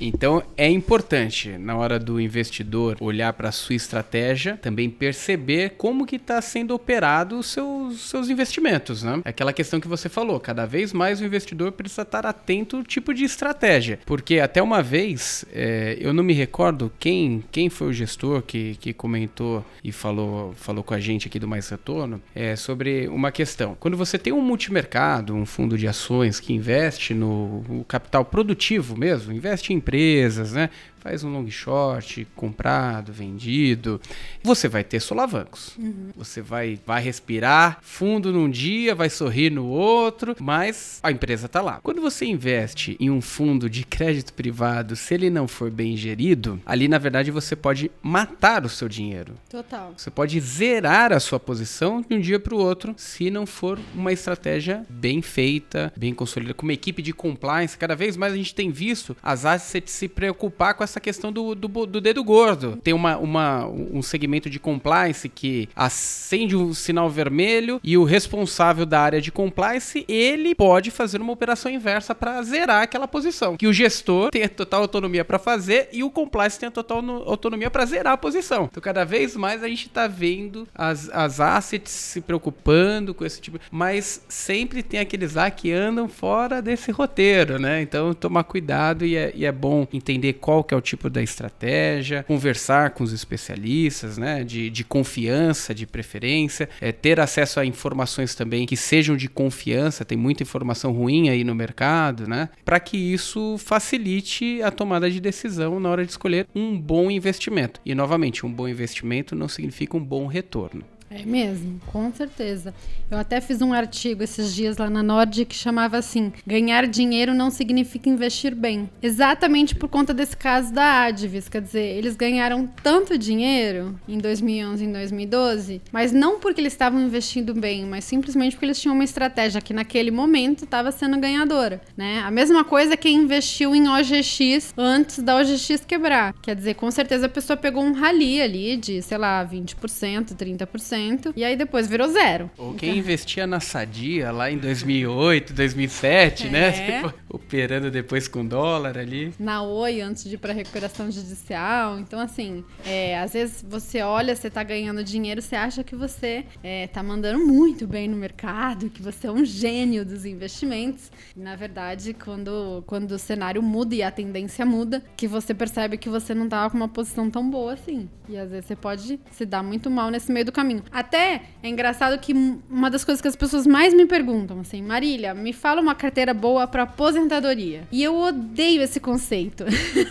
[0.00, 6.06] Então é importante na hora do investidor olhar para a sua estratégia, também perceber como
[6.06, 9.22] que está sendo operado os seus, seus investimentos, né?
[9.24, 12.84] É aquela questão que você falou, cada vez mais o investidor precisa estar atento ao
[12.84, 17.88] tipo de estratégia, porque até uma vez é, eu não me recordo quem, quem foi
[17.88, 22.20] o gestor que, que comentou e falou, falou com a gente aqui do Mais Retorno
[22.34, 23.76] é, sobre uma questão.
[23.78, 29.32] Quando você tem um multimercado, um fundo de ações que investe no capital produtivo mesmo,
[29.32, 30.70] investe em empresas, né?
[31.00, 34.00] Faz um long short, comprado, vendido,
[34.42, 35.76] você vai ter solavancos.
[35.78, 36.10] Uhum.
[36.16, 41.60] Você vai, vai respirar fundo num dia, vai sorrir no outro, mas a empresa está
[41.60, 41.80] lá.
[41.82, 46.60] Quando você investe em um fundo de crédito privado, se ele não for bem gerido,
[46.66, 49.34] ali na verdade você pode matar o seu dinheiro.
[49.48, 49.94] Total.
[49.96, 53.78] Você pode zerar a sua posição de um dia para o outro se não for
[53.94, 57.78] uma estratégia bem feita, bem consolidada, com uma equipe de compliance.
[57.78, 61.54] Cada vez mais a gente tem visto as assets se preocupar com essa questão do,
[61.54, 62.78] do, do dedo gordo.
[62.82, 68.84] Tem uma, uma, um segmento de compliance que acende um sinal vermelho e o responsável
[68.84, 73.56] da área de compliance, ele pode fazer uma operação inversa para zerar aquela posição.
[73.56, 77.00] Que o gestor tem a total autonomia para fazer e o compliance tem a total
[77.26, 78.68] autonomia para zerar a posição.
[78.70, 83.40] Então, cada vez mais a gente está vendo as, as assets se preocupando com esse
[83.40, 87.80] tipo, mas sempre tem aqueles lá que andam fora desse roteiro, né?
[87.80, 91.22] Então, tomar cuidado e é, e é bom entender qual que é o tipo da
[91.22, 97.64] estratégia, conversar com os especialistas, né, de, de confiança, de preferência, é, ter acesso a
[97.64, 102.80] informações também que sejam de confiança, tem muita informação ruim aí no mercado, né, para
[102.80, 107.80] que isso facilite a tomada de decisão na hora de escolher um bom investimento.
[107.84, 110.84] E novamente, um bom investimento não significa um bom retorno.
[111.10, 112.72] É mesmo, com certeza.
[113.10, 117.34] Eu até fiz um artigo esses dias lá na Nord que chamava assim: ganhar dinheiro
[117.34, 118.88] não significa investir bem.
[119.02, 121.48] Exatamente por conta desse caso da Advis.
[121.48, 126.72] Quer dizer, eles ganharam tanto dinheiro em 2011 e em 2012, mas não porque eles
[126.72, 131.18] estavam investindo bem, mas simplesmente porque eles tinham uma estratégia que naquele momento estava sendo
[131.18, 131.80] ganhadora.
[131.96, 132.20] Né?
[132.20, 136.34] A mesma coisa quem investiu em OGX antes da OGX quebrar.
[136.40, 140.99] Quer dizer, com certeza a pessoa pegou um rally ali de, sei lá, 20%, 30%.
[141.36, 142.50] E aí depois virou zero.
[142.56, 146.68] Ou quem investia na Sadia lá em 2008, 2007, né?
[146.68, 146.70] é.
[146.80, 147.02] né?
[147.02, 149.32] Tipo, operando depois com dólar ali.
[149.38, 151.98] Na Oi, antes de ir pra recuperação judicial.
[151.98, 156.44] Então, assim, é, às vezes você olha, você tá ganhando dinheiro, você acha que você
[156.62, 161.10] é, tá mandando muito bem no mercado, que você é um gênio dos investimentos.
[161.36, 166.08] Na verdade, quando, quando o cenário muda e a tendência muda, que você percebe que
[166.08, 168.08] você não tava com uma posição tão boa assim.
[168.28, 170.82] E às vezes você pode se dar muito mal nesse meio do caminho.
[170.92, 172.32] Até é engraçado que
[172.68, 176.34] uma das coisas que as pessoas mais me perguntam, assim, Marília, me fala uma carteira
[176.34, 177.86] boa para aposentadoria.
[177.92, 179.64] E eu odeio esse conceito.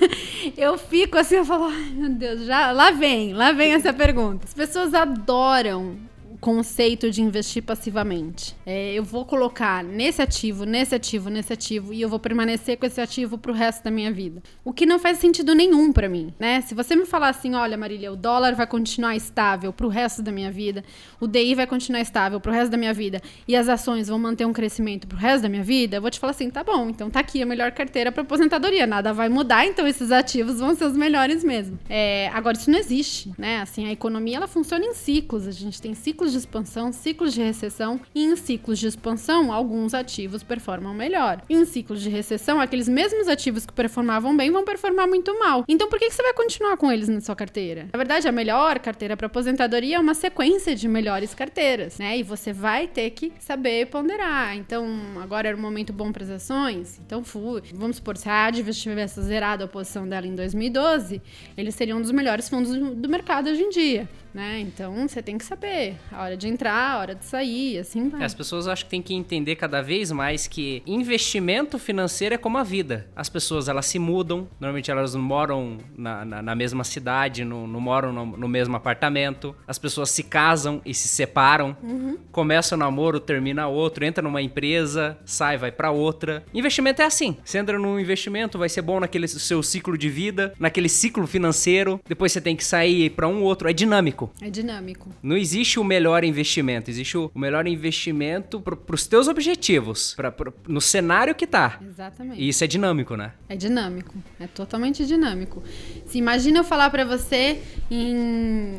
[0.57, 4.45] eu fico assim, eu falo, ai meu Deus, já lá vem, lá vem essa pergunta.
[4.45, 5.97] As pessoas adoram
[6.39, 8.55] conceito de investir passivamente.
[8.65, 12.85] É, eu vou colocar nesse ativo, nesse ativo, nesse ativo e eu vou permanecer com
[12.85, 14.41] esse ativo pro resto da minha vida.
[14.63, 16.61] O que não faz sentido nenhum para mim, né?
[16.61, 20.31] Se você me falar assim, olha, Marília, o dólar vai continuar estável pro resto da
[20.31, 20.83] minha vida,
[21.19, 24.45] o DI vai continuar estável pro resto da minha vida e as ações vão manter
[24.45, 27.09] um crescimento pro resto da minha vida, eu vou te falar assim, tá bom, então
[27.09, 30.85] tá aqui a melhor carteira para aposentadoria, nada vai mudar, então esses ativos vão ser
[30.85, 31.77] os melhores mesmo.
[31.89, 33.61] É, agora isso não existe, né?
[33.61, 37.33] Assim, a economia ela funciona em ciclos, a gente tem ciclos ciclos de expansão, ciclos
[37.33, 41.41] de recessão, e em ciclos de expansão, alguns ativos performam melhor.
[41.49, 45.63] Em ciclos de recessão, aqueles mesmos ativos que performavam bem vão performar muito mal.
[45.67, 47.87] Então, por que você vai continuar com eles na sua carteira?
[47.91, 52.17] Na verdade, a melhor carteira para aposentadoria é uma sequência de melhores carteiras, né?
[52.17, 54.55] E você vai ter que saber ponderar.
[54.55, 54.87] Então,
[55.21, 57.63] agora era um momento bom para as ações, então fui.
[57.73, 61.21] Vamos supor, se a Advent tivesse zerado a posição dela em 2012,
[61.57, 64.59] eles seriam um dos melhores fundos do mercado hoje em dia né?
[64.59, 68.23] Então você tem que saber a hora de entrar, a hora de sair, assim vai.
[68.23, 72.57] As pessoas acho que tem que entender cada vez mais que investimento financeiro é como
[72.57, 73.07] a vida.
[73.15, 77.67] As pessoas elas se mudam, normalmente elas não moram na, na, na mesma cidade, não,
[77.67, 79.55] não moram no, no, mesmo apartamento.
[79.67, 82.17] As pessoas se casam e se separam, uhum.
[82.31, 86.43] começa o namoro, termina outro, entra numa empresa, sai, vai para outra.
[86.53, 87.37] Investimento é assim.
[87.43, 91.99] Você entra num investimento, vai ser bom naquele seu ciclo de vida, naquele ciclo financeiro.
[92.07, 93.69] Depois você tem que sair para um outro.
[93.69, 94.31] É dinâmico dinâmico.
[94.41, 95.09] É dinâmico.
[95.21, 100.51] Não existe o melhor investimento, existe o melhor investimento para os teus objetivos, pra, pra,
[100.67, 101.79] no cenário que tá.
[101.81, 102.41] Exatamente.
[102.41, 103.33] E isso é dinâmico, né?
[103.47, 105.63] É dinâmico, é totalmente dinâmico.
[106.05, 108.15] Se imagina eu falar para você em,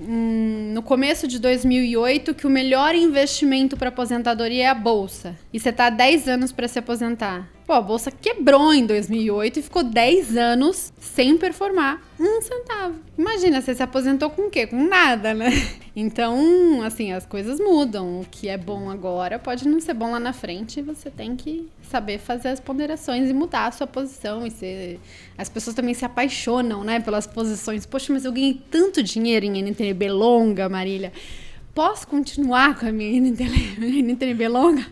[0.09, 5.36] em, no começo de 2008 que o melhor investimento para aposentadoria é a bolsa.
[5.53, 7.49] E você tá há 10 anos para se aposentar.
[7.71, 12.97] Pô, a bolsa quebrou em 2008 e ficou 10 anos sem performar um centavo.
[13.16, 14.66] Imagina, você se aposentou com o quê?
[14.66, 15.51] Com nada, né?
[15.95, 18.21] Então, assim, as coisas mudam.
[18.21, 20.83] O que é bom agora pode não ser bom lá na frente.
[20.83, 24.45] Você tem que saber fazer as ponderações e mudar a sua posição.
[24.45, 24.99] E ser...
[25.39, 27.87] As pessoas também se apaixonam, né, pelas posições.
[27.87, 31.12] Poxa, mas eu ganhei tanto dinheiro em NTNB longa, Marília.
[31.73, 34.85] Posso continuar com a minha NTNB longa?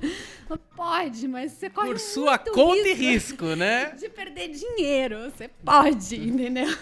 [0.76, 3.90] Pode, mas você corre Por sua conta risco e risco, né?
[3.90, 5.30] De perder dinheiro.
[5.30, 6.68] Você pode, entendeu?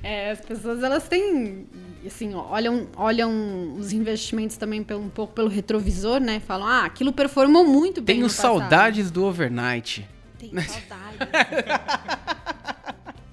[0.00, 1.66] É, as pessoas, elas têm,
[2.06, 6.38] assim, olham, olham os investimentos também pelo, um pouco pelo retrovisor, né?
[6.38, 10.08] Falam, ah, aquilo performou muito bem Tenho saudades do overnight.
[10.38, 11.18] Tenho saudades.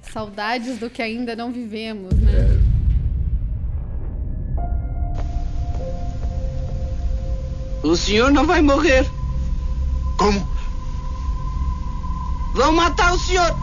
[0.11, 2.74] saudades do que ainda não vivemos, né?
[7.85, 9.07] O senhor não vai morrer.
[10.17, 10.47] Como?
[12.55, 13.55] Vão matar o senhor.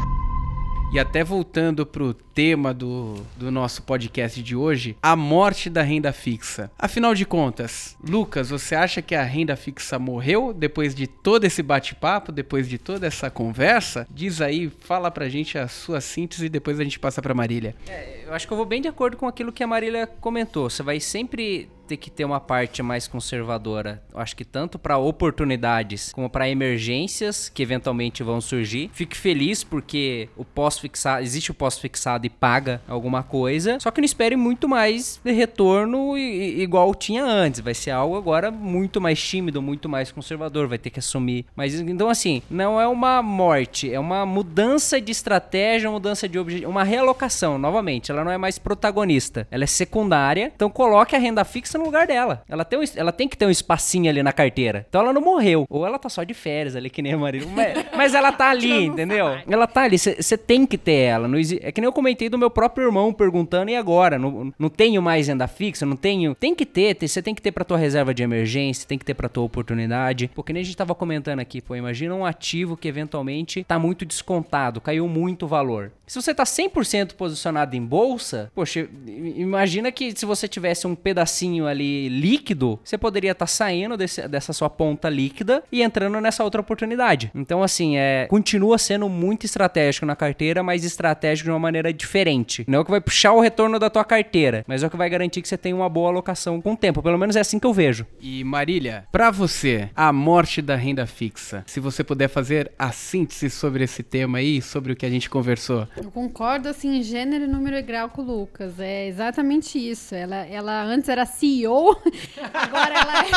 [0.93, 6.13] E até voltando pro tema do, do nosso podcast de hoje, a morte da renda
[6.13, 6.71] fixa.
[6.79, 11.63] Afinal de contas, Lucas, você acha que a renda fixa morreu depois de todo esse
[11.63, 14.07] bate-papo, depois de toda essa conversa?
[14.11, 17.75] Diz aí, fala pra gente a sua síntese e depois a gente passa pra Marília.
[17.89, 20.71] É, eu acho que eu vou bem de acordo com aquilo que a Marília comentou.
[20.71, 24.03] Você vai sempre ter que ter uma parte mais conservadora.
[24.13, 28.91] Eu acho que tanto para oportunidades como para emergências que eventualmente vão surgir.
[28.95, 33.79] Fique feliz porque o pós-fixado, existe o pós-fixado e paga alguma coisa.
[33.81, 37.61] Só que não espere muito mais de retorno igual tinha antes.
[37.61, 40.69] Vai ser algo agora muito mais tímido, muito mais conservador.
[40.69, 41.45] Vai ter que assumir.
[41.57, 46.39] Mas então, assim, não é uma morte, é uma mudança de estratégia, uma mudança de
[46.39, 47.59] objetivo, uma realocação.
[47.59, 50.53] Novamente, ela não é mais protagonista, ela é secundária.
[50.55, 52.43] Então, coloque a renda fixa no lugar dela.
[52.49, 54.87] Ela tem, um, ela tem que ter um espacinho ali na carteira.
[54.89, 55.67] Então ela não morreu.
[55.69, 57.43] Ou ela tá só de férias ali, que nem a Maria.
[57.47, 59.39] Mas, mas ela tá ali, entendeu?
[59.49, 59.99] Ela tá ali.
[59.99, 61.29] Você tem que ter ela.
[61.29, 64.19] Não, é que nem eu comentei do meu próprio irmão perguntando, e agora?
[64.19, 65.85] Não, não tenho mais renda fixa?
[65.85, 66.35] Não tenho.
[66.35, 66.97] Tem que ter.
[67.01, 70.31] Você tem que ter pra tua reserva de emergência, tem que ter pra tua oportunidade.
[70.35, 74.05] Porque nem a gente tava comentando aqui, pô, imagina um ativo que eventualmente tá muito
[74.05, 75.93] descontado, caiu muito o valor.
[76.07, 81.67] Se você tá 100% posicionado em bolsa, poxa, imagina que se você tivesse um pedacinho
[81.67, 86.45] ali líquido, você poderia estar tá saindo desse, dessa sua ponta líquida e entrando nessa
[86.45, 87.31] outra oportunidade.
[87.35, 92.65] Então, assim, é, continua sendo muito estratégico na carteira, mas estratégico de uma maneira diferente.
[92.69, 94.97] Não é o que vai puxar o retorno da tua carteira, mas é o que
[94.97, 97.03] vai garantir que você tenha uma boa alocação com o tempo.
[97.03, 98.07] Pelo menos é assim que eu vejo.
[98.21, 103.49] E Marília, para você, a morte da renda fixa, se você puder fazer a síntese
[103.49, 105.89] sobre esse tema aí, sobre o que a gente conversou.
[105.97, 108.79] Eu concordo, assim, em gênero, número e grau com o Lucas.
[108.79, 110.15] É exatamente isso.
[110.15, 111.97] Ela, ela antes era CEO CEO,
[112.53, 113.31] agora ela é,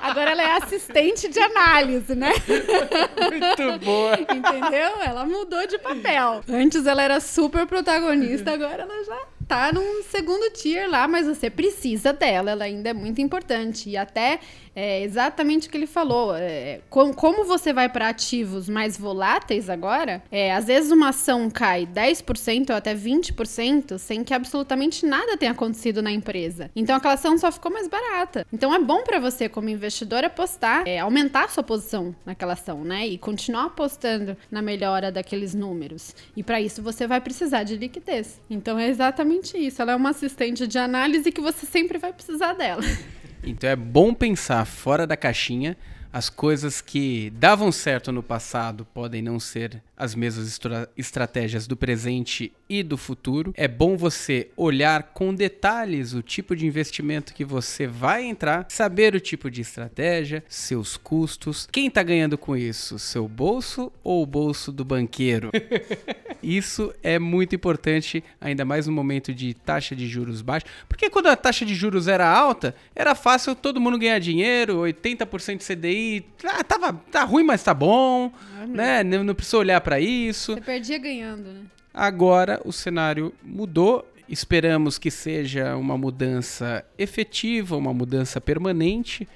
[0.00, 2.32] agora ela é assistente de análise, né?
[3.18, 4.18] Muito boa.
[4.20, 5.02] Entendeu?
[5.02, 6.42] Ela mudou de papel.
[6.48, 11.50] Antes ela era super protagonista, agora ela já tá num segundo tier lá, mas você
[11.50, 13.90] precisa dela, ela ainda é muito importante.
[13.90, 14.40] E até
[14.74, 16.34] é exatamente o que ele falou.
[16.34, 21.50] É, com, como você vai para ativos mais voláteis agora, é, às vezes uma ação
[21.50, 26.70] cai 10% ou até 20% sem que absolutamente nada tenha acontecido na empresa.
[26.74, 28.46] Então aquela ação só ficou mais barata.
[28.52, 33.06] Então é bom para você, como investidor, apostar, é, aumentar sua posição naquela ação, né?
[33.06, 36.14] E continuar apostando na melhora daqueles números.
[36.36, 38.40] E para isso você vai precisar de liquidez.
[38.48, 39.82] Então é exatamente isso.
[39.82, 42.82] Ela é uma assistente de análise que você sempre vai precisar dela.
[43.42, 45.76] Então é bom pensar fora da caixinha.
[46.12, 51.76] As coisas que davam certo no passado podem não ser as mesmas estra estratégias do
[51.76, 53.54] presente e do futuro.
[53.56, 59.14] É bom você olhar com detalhes o tipo de investimento que você vai entrar, saber
[59.14, 64.26] o tipo de estratégia, seus custos, quem está ganhando com isso, seu bolso ou o
[64.26, 65.52] bolso do banqueiro.
[66.42, 71.28] isso é muito importante, ainda mais no momento de taxa de juros baixa, porque quando
[71.28, 76.26] a taxa de juros era alta, era fácil todo mundo ganhar dinheiro, 80% de CDI,
[76.44, 79.04] ah, tava tá ruim, mas tá bom, ah, né?
[79.04, 80.54] Não, não precisa olhar para para isso.
[80.54, 81.60] Você perdia ganhando, né?
[81.92, 84.08] Agora o cenário mudou.
[84.28, 89.28] Esperamos que seja uma mudança efetiva, uma mudança permanente.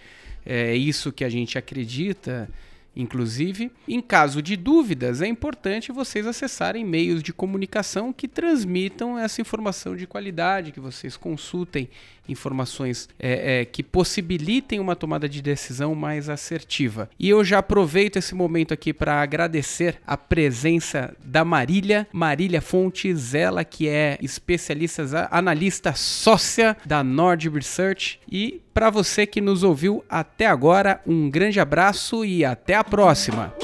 [0.44, 2.48] É isso que a gente acredita
[2.96, 9.42] Inclusive, em caso de dúvidas, é importante vocês acessarem meios de comunicação que transmitam essa
[9.42, 11.90] informação de qualidade, que vocês consultem
[12.28, 17.08] informações é, é, que possibilitem uma tomada de decisão mais assertiva.
[17.18, 23.34] E eu já aproveito esse momento aqui para agradecer a presença da Marília, Marília Fontes,
[23.34, 30.04] ela que é especialista, analista sócia da Nord Research e para você que nos ouviu
[30.06, 33.54] até agora, um grande abraço e até a próxima.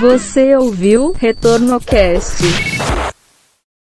[0.00, 2.42] Você ouviu Retorno Cast.